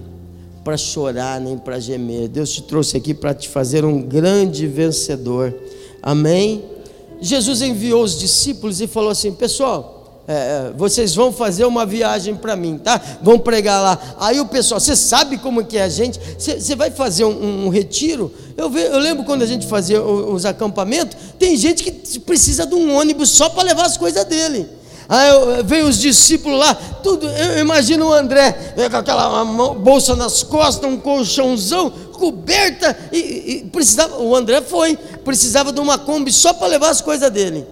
[0.64, 2.26] para chorar nem para gemer.
[2.26, 5.54] Deus te trouxe aqui para te fazer um grande vencedor.
[6.02, 6.77] Amém?
[7.20, 12.34] Jesus enviou os discípulos e falou assim: Pessoal, é, é vocês vão fazer uma viagem
[12.34, 13.00] para mim, tá?
[13.22, 14.16] Vão pregar lá.
[14.20, 16.20] Aí o pessoal, você sabe como que é a gente?
[16.38, 18.32] Você vai fazer um, um retiro?
[18.56, 22.74] Eu, ve, eu, lembro quando a gente fazia os acampamentos, tem gente que precisa de
[22.74, 24.68] um ônibus só para levar as coisas dele.
[25.08, 27.26] Aí veio os discípulos lá, tudo.
[27.26, 34.18] Eu imagino o André com aquela bolsa nas costas, um colchãozão, coberta, e, e precisava.
[34.18, 37.66] O André foi, precisava de uma Kombi só para levar as coisas dele.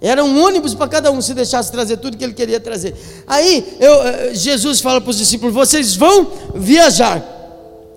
[0.00, 2.94] Era um ônibus para cada um, se deixasse trazer tudo que ele queria trazer.
[3.26, 7.36] Aí eu, eh, Jesus fala para os discípulos: vocês vão viajar.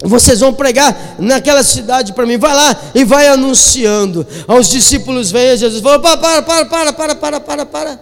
[0.03, 2.39] Vocês vão pregar naquela cidade para mim.
[2.39, 4.25] Vai lá e vai anunciando.
[4.47, 8.01] Aos discípulos vem Jesus falou: para, para, para, para, para, para, para,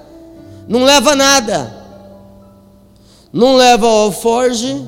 [0.68, 1.76] não leva nada.
[3.34, 4.82] Não leva alforge.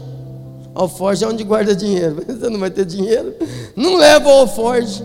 [0.74, 2.24] Alforge é onde guarda dinheiro.
[2.26, 3.36] Você não vai ter dinheiro.
[3.76, 5.04] Não leva alforge.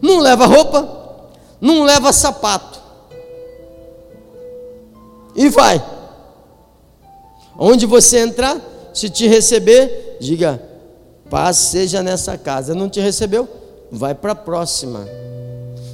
[0.00, 1.30] Não leva roupa.
[1.60, 2.80] Não leva sapato.
[5.34, 5.82] E vai.
[7.58, 8.58] Onde você entrar,
[8.94, 10.62] se te receber, diga:
[11.28, 12.74] paz seja nessa casa.
[12.74, 13.48] Não te recebeu?
[13.90, 15.06] Vai para a próxima.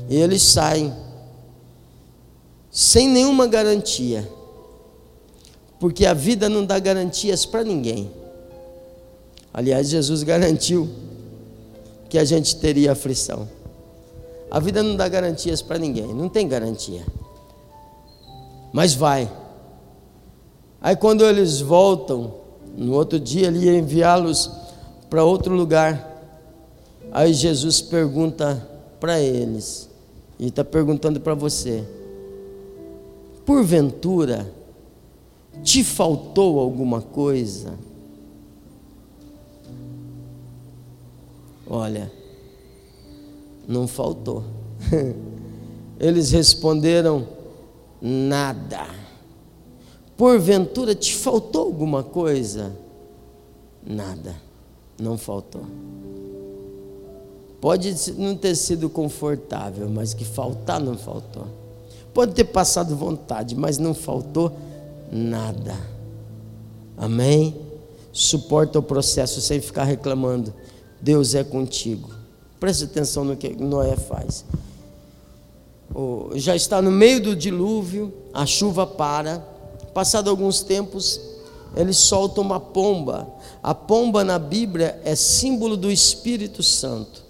[0.09, 0.95] E eles saem
[2.71, 4.31] sem nenhuma garantia.
[5.81, 8.11] Porque a vida não dá garantias para ninguém.
[9.57, 10.87] Aliás, Jesus garantiu
[12.11, 13.49] que a gente teria aflição.
[14.51, 17.07] A vida não dá garantias para ninguém, não tem garantia.
[18.71, 19.33] Mas vai.
[20.79, 22.35] Aí quando eles voltam,
[22.77, 24.51] no outro dia ele ia enviá-los
[25.09, 26.23] para outro lugar.
[27.11, 28.62] Aí Jesus pergunta
[29.01, 29.88] para eles,
[30.38, 31.83] e está perguntando para você:
[33.47, 34.53] Porventura,
[35.62, 37.87] te faltou alguma coisa?
[41.69, 42.13] Olha,
[43.67, 44.45] não faltou.
[45.99, 47.27] Eles responderam:
[48.01, 48.87] nada.
[50.17, 52.75] Porventura te faltou alguma coisa?
[53.85, 54.35] Nada,
[54.99, 55.63] não faltou.
[57.61, 61.47] Pode não ter sido confortável, mas que faltar não faltou.
[62.15, 64.53] Pode ter passado vontade, mas não faltou
[65.13, 65.77] nada.
[66.97, 67.55] Amém?
[68.13, 70.53] Suporta o processo sem ficar reclamando.
[71.01, 72.11] Deus é contigo.
[72.59, 74.45] Preste atenção no que Noé faz.
[75.95, 79.39] Oh, já está no meio do dilúvio, a chuva para.
[79.95, 81.21] Passado alguns tempos,
[81.77, 83.29] ele solta uma pomba.
[83.63, 87.27] A pomba na Bíblia é símbolo do Espírito Santo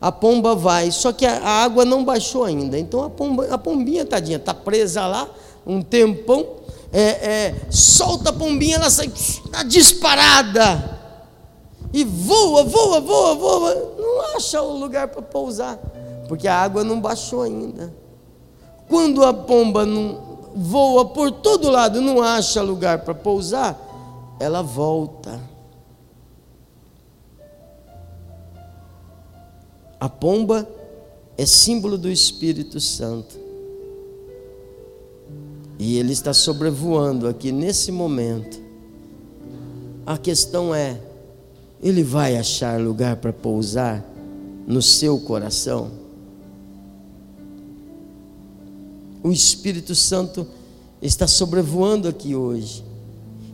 [0.00, 2.78] a pomba vai, só que a, água não baixou ainda.
[2.78, 5.28] Então a, pomba, a pombinha, tadinha, está presa lá
[5.66, 6.46] um tempão,
[6.92, 9.10] é, é, solta a pombinha, ela sai
[9.50, 10.97] tá disparada.
[11.92, 13.74] E voa, voa, voa, voa.
[13.98, 15.78] Não acha o lugar para pousar,
[16.28, 17.92] porque a água não baixou ainda.
[18.88, 23.78] Quando a pomba não voa por todo lado, não acha lugar para pousar,
[24.40, 25.40] ela volta
[30.00, 30.68] A pomba
[31.36, 33.36] é símbolo do Espírito Santo.
[35.78, 38.60] E ele está sobrevoando aqui nesse momento.
[40.06, 41.00] A questão é:
[41.82, 44.04] ele vai achar lugar para pousar
[44.66, 45.90] no seu coração?
[49.22, 50.46] O Espírito Santo
[51.00, 52.84] está sobrevoando aqui hoje.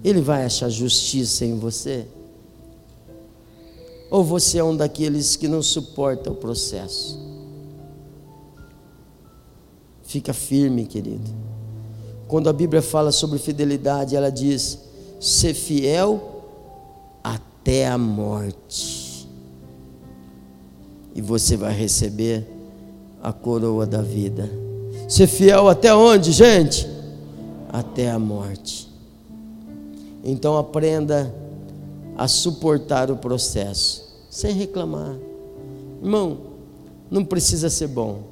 [0.02, 2.06] Ele vai achar justiça em você?
[4.10, 7.18] Ou você é um daqueles que não suporta o processo?
[10.02, 11.28] Fica firme, querido.
[12.28, 14.78] Quando a Bíblia fala sobre fidelidade, ela diz:
[15.18, 16.33] ser fiel
[17.64, 19.26] até a morte.
[21.14, 22.46] E você vai receber
[23.22, 24.50] a coroa da vida.
[25.08, 26.86] Ser fiel até onde, gente?
[27.72, 28.86] Até a morte.
[30.22, 31.34] Então aprenda
[32.18, 35.16] a suportar o processo, sem reclamar.
[36.02, 36.36] Irmão,
[37.10, 38.24] não precisa ser bom.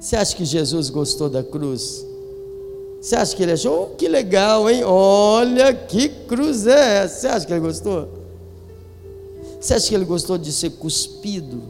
[0.00, 2.02] Você acha que Jesus gostou da cruz?
[3.02, 3.90] Você acha que ele achou?
[3.92, 4.82] Oh, que legal, hein?
[4.82, 7.20] Olha que cruz é essa.
[7.20, 8.15] Você acha que ele gostou?
[9.66, 11.60] Você acha que ele gostou de ser cuspido?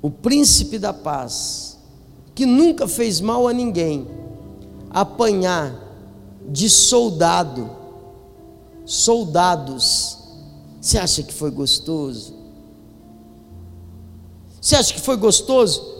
[0.00, 1.76] O príncipe da paz,
[2.34, 4.08] que nunca fez mal a ninguém,
[4.88, 5.78] apanhar
[6.48, 7.68] de soldado,
[8.86, 10.16] soldados,
[10.80, 12.32] você acha que foi gostoso?
[14.58, 15.94] Você acha que foi gostoso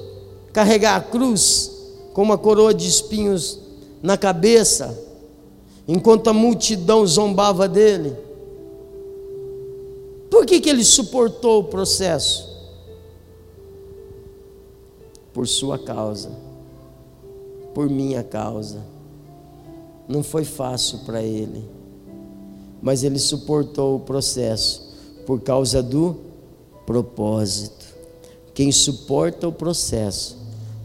[0.55, 1.71] carregar a cruz
[2.15, 3.59] com uma coroa de espinhos
[4.03, 4.99] na cabeça,
[5.87, 8.24] enquanto a multidão zombava dele.
[10.35, 12.51] Por que, que ele suportou o processo?
[15.33, 16.33] Por sua causa,
[17.73, 18.81] por minha causa.
[20.09, 21.65] Não foi fácil para ele,
[22.83, 24.93] mas ele suportou o processo
[25.25, 26.17] por causa do
[26.85, 27.87] propósito.
[28.53, 30.37] Quem suporta o processo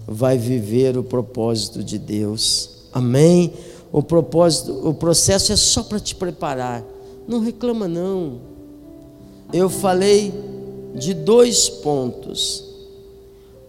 [0.08, 2.86] vai viver o propósito de Deus.
[2.94, 3.52] Amém?
[3.92, 6.86] O propósito, o processo é só para te preparar.
[7.28, 8.59] Não reclama não.
[9.52, 10.34] Eu falei
[10.96, 12.66] de dois pontos.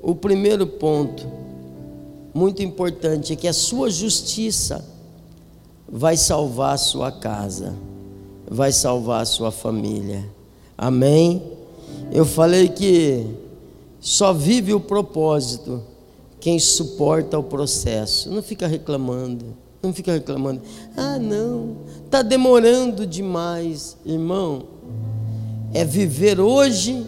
[0.03, 1.27] O primeiro ponto,
[2.33, 4.85] muito importante, é que a sua justiça
[5.89, 7.75] vai salvar a sua casa,
[8.49, 10.25] vai salvar a sua família.
[10.77, 11.43] Amém?
[12.13, 13.27] Eu falei que
[14.01, 15.83] só vive o propósito
[16.41, 18.31] quem suporta o processo.
[18.31, 19.45] Não fica reclamando,
[19.83, 20.63] não fica reclamando.
[20.97, 24.65] Ah, não, está demorando demais, irmão.
[25.73, 27.05] É viver hoje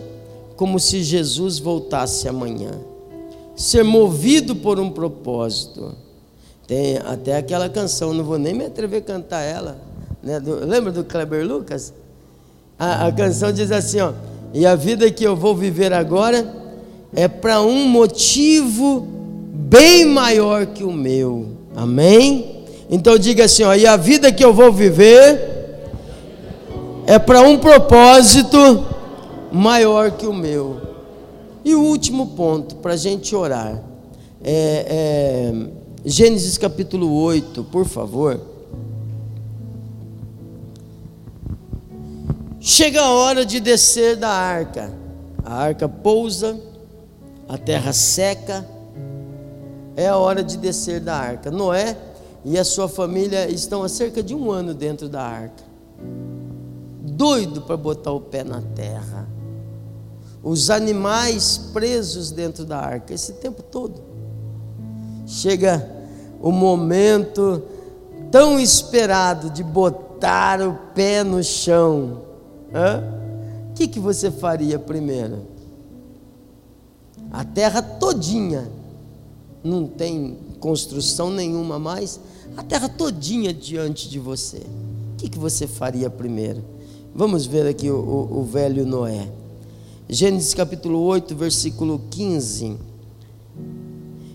[0.56, 2.70] como se Jesus voltasse amanhã.
[3.56, 5.94] Ser movido por um propósito.
[6.66, 9.78] Tem até aquela canção, não vou nem me atrever a cantar ela.
[10.22, 10.38] Né?
[10.38, 11.92] Do, lembra do Kleber Lucas?
[12.78, 14.12] A, a canção diz assim: ó,
[14.54, 16.62] e a vida que eu vou viver agora
[17.14, 19.06] é para um motivo
[19.52, 21.48] bem maior que o meu.
[21.74, 22.64] Amém?
[22.90, 25.51] Então diga assim, ó, e a vida que eu vou viver
[27.07, 28.59] é para um propósito
[29.50, 30.80] maior que o meu.
[31.64, 33.80] E o último ponto para a gente orar
[34.42, 35.72] é, é
[36.05, 38.40] Gênesis capítulo 8, por favor.
[42.61, 44.92] Chega a hora de descer da arca.
[45.44, 46.59] A arca pousa,
[47.48, 48.66] a terra seca,
[49.96, 51.50] é a hora de descer da arca.
[51.50, 51.96] Noé
[52.44, 55.62] e a sua família estão há cerca de um ano dentro da arca,
[57.22, 59.28] doido para botar o pé na terra.
[60.42, 64.02] Os animais presos dentro da arca, esse tempo todo.
[65.24, 65.88] Chega
[66.40, 67.62] o momento
[68.28, 72.22] tão esperado de botar o pé no chão.
[73.70, 75.46] O que, que você faria primeiro?
[77.30, 78.68] A terra todinha
[79.62, 82.18] não tem construção nenhuma mais,
[82.56, 84.58] a terra todinha diante de você.
[85.12, 86.81] O que, que você faria primeiro?
[87.14, 89.28] Vamos ver aqui o, o, o velho Noé.
[90.08, 92.78] Gênesis capítulo 8, versículo 15.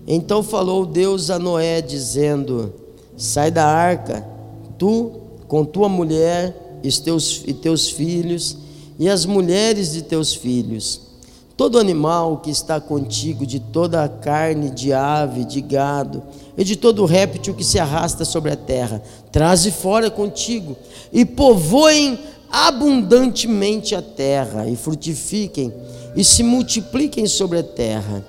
[0.07, 2.71] Então falou Deus a Noé, dizendo:
[3.17, 4.23] Sai da arca,
[4.77, 5.11] tu
[5.47, 8.57] com tua mulher e teus, e teus filhos,
[8.99, 11.07] e as mulheres de teus filhos
[11.57, 16.21] Todo animal que está contigo, de toda a carne de ave, de gado,
[16.55, 19.01] e de todo réptil que se arrasta sobre a terra,
[19.31, 20.77] traze fora contigo,
[21.11, 22.19] e povoem
[22.51, 25.73] abundantemente a terra, e frutifiquem,
[26.15, 28.25] e se multipliquem sobre a terra.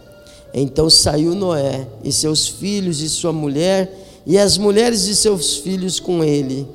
[0.53, 3.91] Então saiu Noé, e seus filhos, e sua mulher,
[4.27, 6.67] e as mulheres de seus filhos com ele.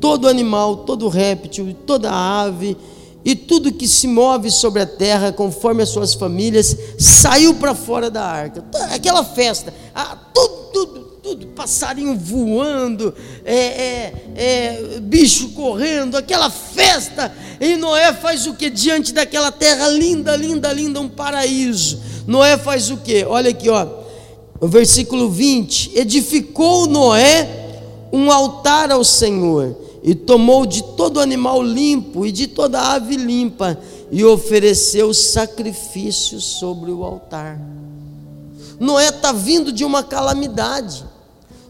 [0.00, 2.76] Todo animal, todo réptil, toda ave,
[3.24, 8.10] e tudo que se move sobre a terra, conforme as suas famílias, saiu para fora
[8.10, 8.62] da arca.
[8.92, 10.63] Aquela festa, ah, tudo,
[11.34, 13.12] tudo, passarinho voando,
[13.44, 17.34] é, é, é, bicho correndo, aquela festa.
[17.60, 22.00] E Noé faz o que diante daquela terra linda, linda, linda, um paraíso?
[22.26, 23.24] Noé faz o que?
[23.24, 23.86] Olha aqui, ó,
[24.60, 27.48] o versículo 20: edificou Noé
[28.12, 33.76] um altar ao Senhor e tomou de todo animal limpo e de toda ave limpa
[34.10, 37.60] e ofereceu sacrifícios sobre o altar.
[38.78, 41.04] Noé está vindo de uma calamidade,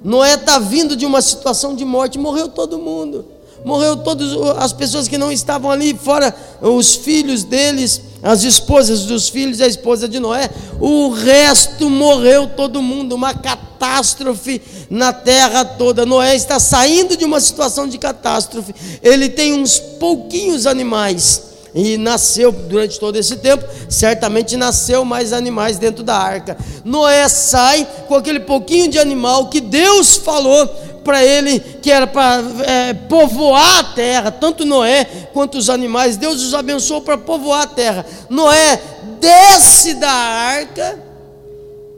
[0.04, 3.24] Noé está vindo de uma situação de morte, morreu todo mundo,
[3.64, 9.30] morreu todas as pessoas que não estavam ali, fora os filhos deles, as esposas dos
[9.30, 10.50] filhos a esposa de Noé.
[10.78, 16.04] O resto morreu todo mundo, uma catástrofe na terra toda.
[16.04, 18.74] Noé está saindo de uma situação de catástrofe.
[19.02, 25.76] Ele tem uns pouquinhos animais e nasceu durante todo esse tempo, certamente nasceu mais animais
[25.76, 26.56] dentro da arca.
[26.84, 30.66] Noé sai com aquele pouquinho de animal que Deus falou
[31.02, 36.16] para ele que era para é, povoar a terra, tanto Noé quanto os animais.
[36.16, 38.06] Deus os abençoou para povoar a terra.
[38.30, 38.80] Noé
[39.20, 41.02] desce da arca,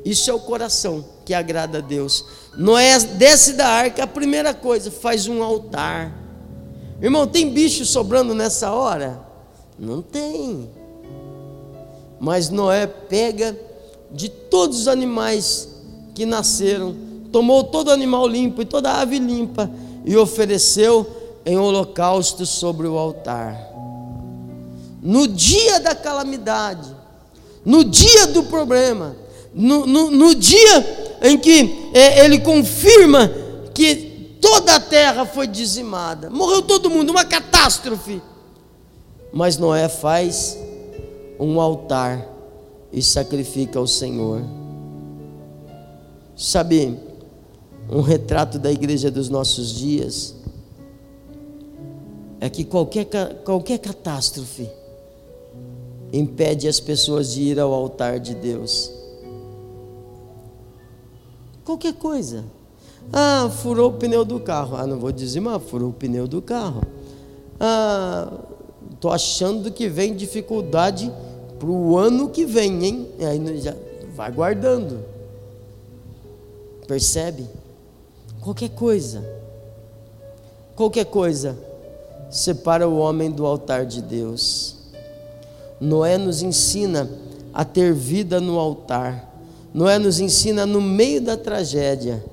[0.05, 2.25] isso é o coração que agrada a Deus.
[2.57, 6.13] Noé desce da arca, a primeira coisa, faz um altar.
[7.03, 9.26] Irmão, tem bicho sobrando nessa hora?
[9.79, 10.71] Não tem.
[12.19, 13.57] Mas Noé pega
[14.11, 15.69] de todos os animais
[16.15, 16.97] que nasceram,
[17.31, 19.71] tomou todo animal limpo e toda ave limpa
[20.05, 21.07] e ofereceu
[21.45, 23.57] em holocausto sobre o altar.
[25.03, 26.89] No dia da calamidade,
[27.65, 29.15] no dia do problema,
[29.55, 33.31] no, no, no dia em que é, ele confirma
[33.75, 38.23] que toda a terra foi dizimada, morreu todo mundo, uma catástrofe.
[39.37, 40.59] Mas Noé faz
[41.39, 42.27] um altar
[42.91, 44.41] e sacrifica ao Senhor.
[46.35, 46.99] Sabe,
[47.91, 50.35] um retrato da igreja dos nossos dias
[52.41, 53.05] é que qualquer,
[53.45, 54.71] qualquer catástrofe
[56.11, 58.91] impede as pessoas de ir ao altar de Deus.
[61.63, 62.43] Qualquer coisa.
[63.13, 64.79] Ah, furou o pneu do carro.
[64.79, 66.81] Ah, não vou dizimar, furou o pneu do carro.
[67.61, 68.56] Ah,
[68.97, 71.13] Estou achando que vem dificuldade
[71.59, 73.09] para o ano que vem, hein?
[73.19, 73.75] E aí já
[74.15, 75.05] vai guardando.
[76.89, 77.47] Percebe?
[78.41, 79.23] Qualquer coisa,
[80.75, 81.59] qualquer coisa,
[82.31, 84.77] separa o homem do altar de Deus.
[85.79, 87.11] Noé nos ensina
[87.53, 89.31] a ter vida no altar.
[89.75, 92.25] Noé nos ensina, no meio da tragédia,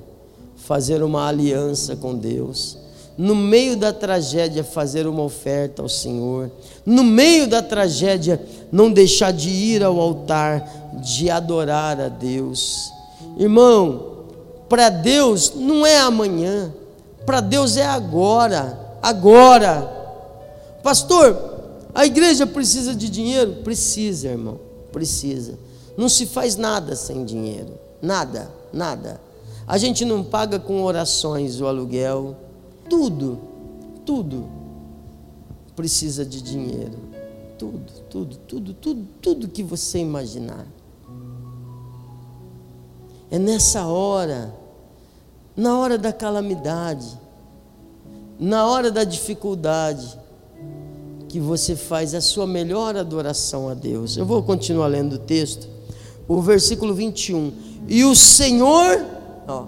[0.55, 2.82] fazer uma aliança com Deus
[3.17, 6.49] no meio da tragédia, fazer uma oferta ao Senhor,
[6.85, 8.41] no meio da tragédia,
[8.71, 12.91] não deixar de ir ao altar, de adorar a Deus.
[13.37, 14.13] Irmão,
[14.67, 16.73] para Deus não é amanhã,
[17.25, 19.91] para Deus é agora, agora.
[20.81, 21.53] Pastor,
[21.93, 23.57] a igreja precisa de dinheiro?
[23.63, 24.59] Precisa, irmão,
[24.91, 25.57] precisa.
[25.95, 29.21] Não se faz nada sem dinheiro, nada, nada.
[29.67, 32.35] A gente não paga com orações o aluguel,
[32.93, 33.39] tudo,
[34.05, 34.45] tudo
[35.75, 36.99] precisa de dinheiro.
[37.57, 40.67] Tudo, tudo, tudo, tudo, tudo que você imaginar.
[43.31, 44.53] É nessa hora,
[45.57, 47.19] na hora da calamidade,
[48.39, 50.19] na hora da dificuldade,
[51.27, 54.17] que você faz a sua melhor adoração a Deus.
[54.17, 55.67] Eu vou continuar lendo o texto,
[56.27, 57.53] o versículo 21.
[57.87, 59.03] E o Senhor,
[59.47, 59.65] ó,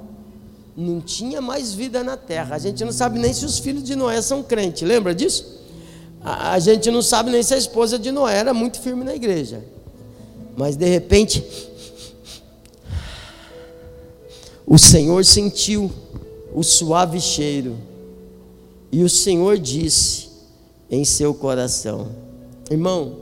[0.75, 2.55] não tinha mais vida na terra.
[2.55, 5.61] A gente não sabe nem se os filhos de Noé são crentes, lembra disso?
[6.21, 9.15] A, a gente não sabe nem se a esposa de Noé era muito firme na
[9.15, 9.63] igreja.
[10.57, 11.45] Mas de repente,
[14.65, 15.91] o Senhor sentiu
[16.53, 17.77] o suave cheiro,
[18.91, 20.29] e o Senhor disse
[20.89, 22.09] em seu coração:
[22.71, 23.17] Irmão,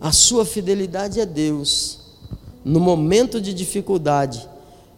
[0.00, 2.00] a sua fidelidade a Deus,
[2.64, 4.48] no momento de dificuldade,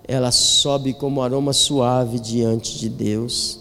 [0.07, 3.61] ela sobe como aroma suave diante de Deus.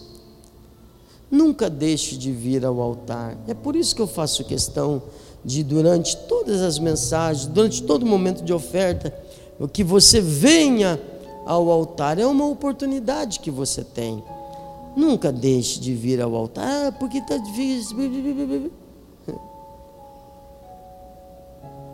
[1.31, 3.37] Nunca deixe de vir ao altar.
[3.47, 5.01] É por isso que eu faço questão
[5.43, 9.13] de, durante todas as mensagens, durante todo momento de oferta,
[9.71, 10.99] que você venha
[11.45, 12.19] ao altar.
[12.19, 14.23] É uma oportunidade que você tem.
[14.95, 17.97] Nunca deixe de vir ao altar, ah, porque está difícil.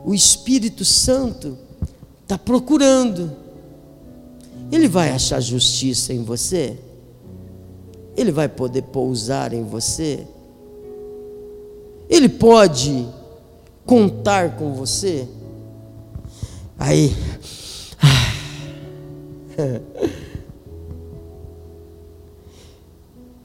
[0.04, 1.58] O Espírito Santo
[2.24, 3.49] está procurando
[4.72, 6.78] ele vai achar justiça em você?
[8.16, 10.28] Ele vai poder pousar em você?
[12.10, 13.08] Ele pode
[13.86, 15.28] contar com você?
[16.78, 17.16] Aí.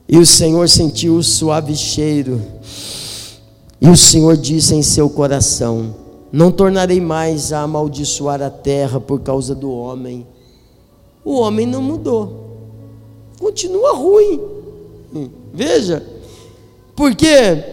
[0.06, 2.40] E o Senhor sentiu o suave cheiro.
[3.80, 5.96] E o Senhor disse em seu coração:
[6.30, 10.24] Não tornarei mais a amaldiçoar a terra por causa do homem
[11.24, 12.44] o homem não mudou.
[13.38, 14.40] Continua ruim.
[15.14, 16.04] Hum, veja,
[16.94, 17.64] porque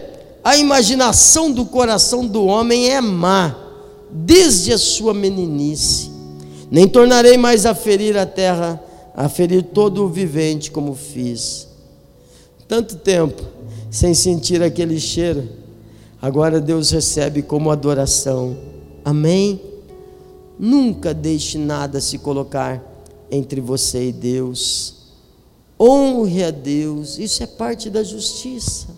[0.42, 3.54] a imaginação do coração do homem é má,
[4.10, 6.10] desde a sua meninice.
[6.70, 8.82] Nem tornarei mais a ferir a terra,
[9.14, 11.68] a ferir todo o vivente como fiz.
[12.66, 13.42] Tanto tempo
[13.90, 15.46] sem sentir aquele cheiro,
[16.20, 18.56] agora Deus recebe como adoração.
[19.04, 19.60] Amém?
[20.58, 22.91] Nunca deixe nada se colocar
[23.32, 24.94] entre você e Deus.
[25.80, 28.88] Honre a Deus, isso é parte da justiça.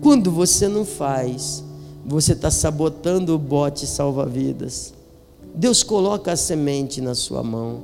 [0.00, 1.62] Quando você não faz,
[2.06, 4.94] você está sabotando o bote salva-vidas.
[5.54, 7.82] Deus coloca a semente na sua mão.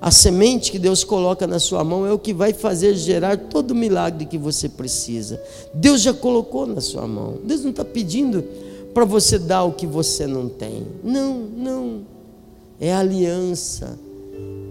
[0.00, 3.72] A semente que Deus coloca na sua mão é o que vai fazer gerar todo
[3.72, 5.42] o milagre que você precisa.
[5.74, 7.38] Deus já colocou na sua mão.
[7.44, 8.44] Deus não está pedindo
[8.94, 10.86] para você dar o que você não tem.
[11.02, 12.00] Não, não.
[12.78, 13.98] É aliança,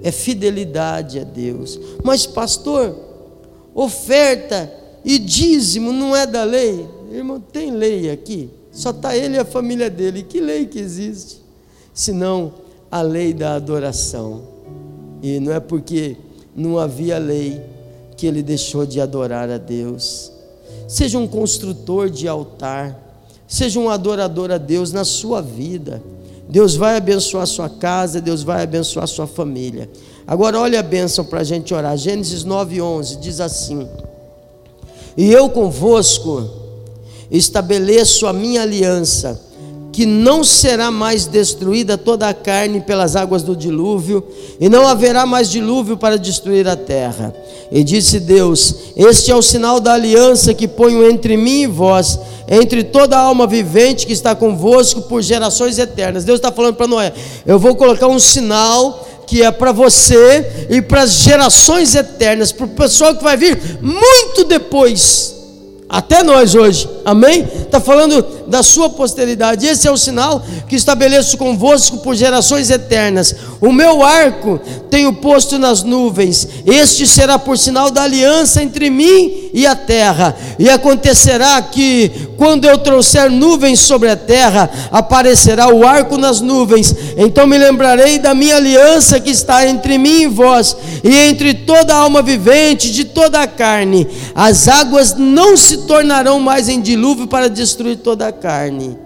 [0.08, 1.78] é fidelidade a Deus.
[2.02, 2.96] Mas, pastor,
[3.76, 4.72] oferta
[5.04, 6.88] e dízimo não é da lei?
[7.12, 8.50] Irmão, tem lei aqui?
[8.72, 10.24] Só está ele e a família dele.
[10.24, 11.42] Que lei que existe?
[11.94, 12.54] Senão
[12.90, 14.44] a lei da adoração.
[15.22, 16.16] E não é porque
[16.56, 17.62] não havia lei
[18.16, 20.32] que ele deixou de adorar a Deus.
[20.88, 22.98] Seja um construtor de altar,
[23.46, 26.02] seja um adorador a Deus na sua vida.
[26.50, 29.90] Deus vai abençoar sua casa, Deus vai abençoar sua família.
[30.26, 31.98] Agora olha a bênção para a gente orar.
[31.98, 33.88] Gênesis 9,11 diz assim:
[35.16, 36.50] E eu convosco
[37.30, 39.47] estabeleço a minha aliança
[39.98, 44.24] que não será mais destruída toda a carne pelas águas do dilúvio,
[44.60, 47.34] e não haverá mais dilúvio para destruir a terra.
[47.72, 52.20] E disse Deus: Este é o sinal da aliança que ponho entre mim e vós,
[52.48, 56.24] entre toda a alma vivente que está convosco por gerações eternas.
[56.24, 57.12] Deus está falando para Noé:
[57.44, 62.68] Eu vou colocar um sinal que é para você e para as gerações eternas, para
[62.68, 65.38] o pessoal que vai vir muito depois
[65.90, 67.48] até nós hoje, amém?
[67.62, 69.66] Está falando da sua posteridade.
[69.66, 73.36] Esse é o sinal que estabeleço convosco por gerações eternas.
[73.62, 76.48] O meu arco tenho posto nas nuvens.
[76.66, 80.36] Este será por sinal da aliança entre mim e a terra.
[80.58, 86.96] E acontecerá que, quando eu trouxer nuvens sobre a terra, aparecerá o arco nas nuvens.
[87.18, 91.94] Então me lembrarei da minha aliança que está entre mim e vós, e entre toda
[91.94, 94.08] a alma vivente, de toda a carne.
[94.34, 98.98] As águas não se tornarão mais em dilúvio para destruir toda a carne.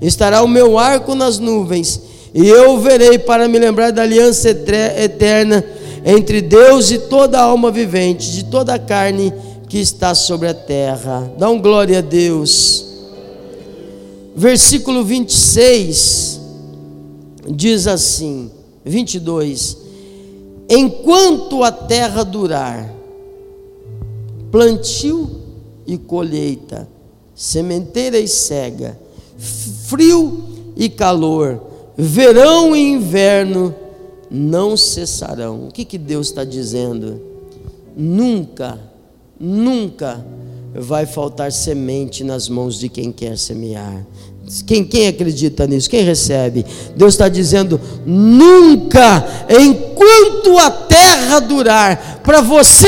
[0.00, 2.00] Estará o meu arco nas nuvens,
[2.34, 5.64] e eu verei para me lembrar da aliança eterna
[6.04, 9.32] entre Deus e toda a alma vivente, de toda a carne
[9.68, 11.32] que está sobre a terra.
[11.36, 12.86] Dá um glória a Deus.
[14.36, 16.40] Versículo 26
[17.48, 18.50] diz assim:
[18.84, 19.78] 22:
[20.68, 22.92] Enquanto a terra durar,
[24.50, 25.30] plantio
[25.86, 26.88] e colheita,
[27.36, 28.98] sementeira e cega,
[29.38, 30.42] frio
[30.74, 31.62] e calor,
[31.96, 33.74] verão e inverno
[34.30, 35.68] não cessarão.
[35.68, 37.20] O que, que Deus está dizendo?
[37.94, 38.80] Nunca,
[39.38, 40.24] nunca
[40.74, 44.06] vai faltar semente nas mãos de quem quer semear.
[44.66, 45.90] Quem, quem acredita nisso?
[45.90, 46.64] Quem recebe?
[46.96, 52.86] Deus está dizendo: nunca, enquanto a terra durar, para você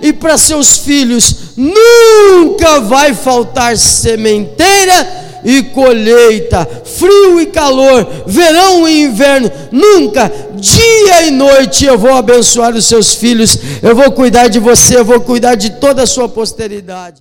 [0.00, 9.02] e para seus filhos nunca vai faltar sementeira e colheita, frio e calor, verão e
[9.02, 14.58] inverno, nunca, dia e noite eu vou abençoar os seus filhos, eu vou cuidar de
[14.60, 17.20] você, eu vou cuidar de toda a sua posteridade.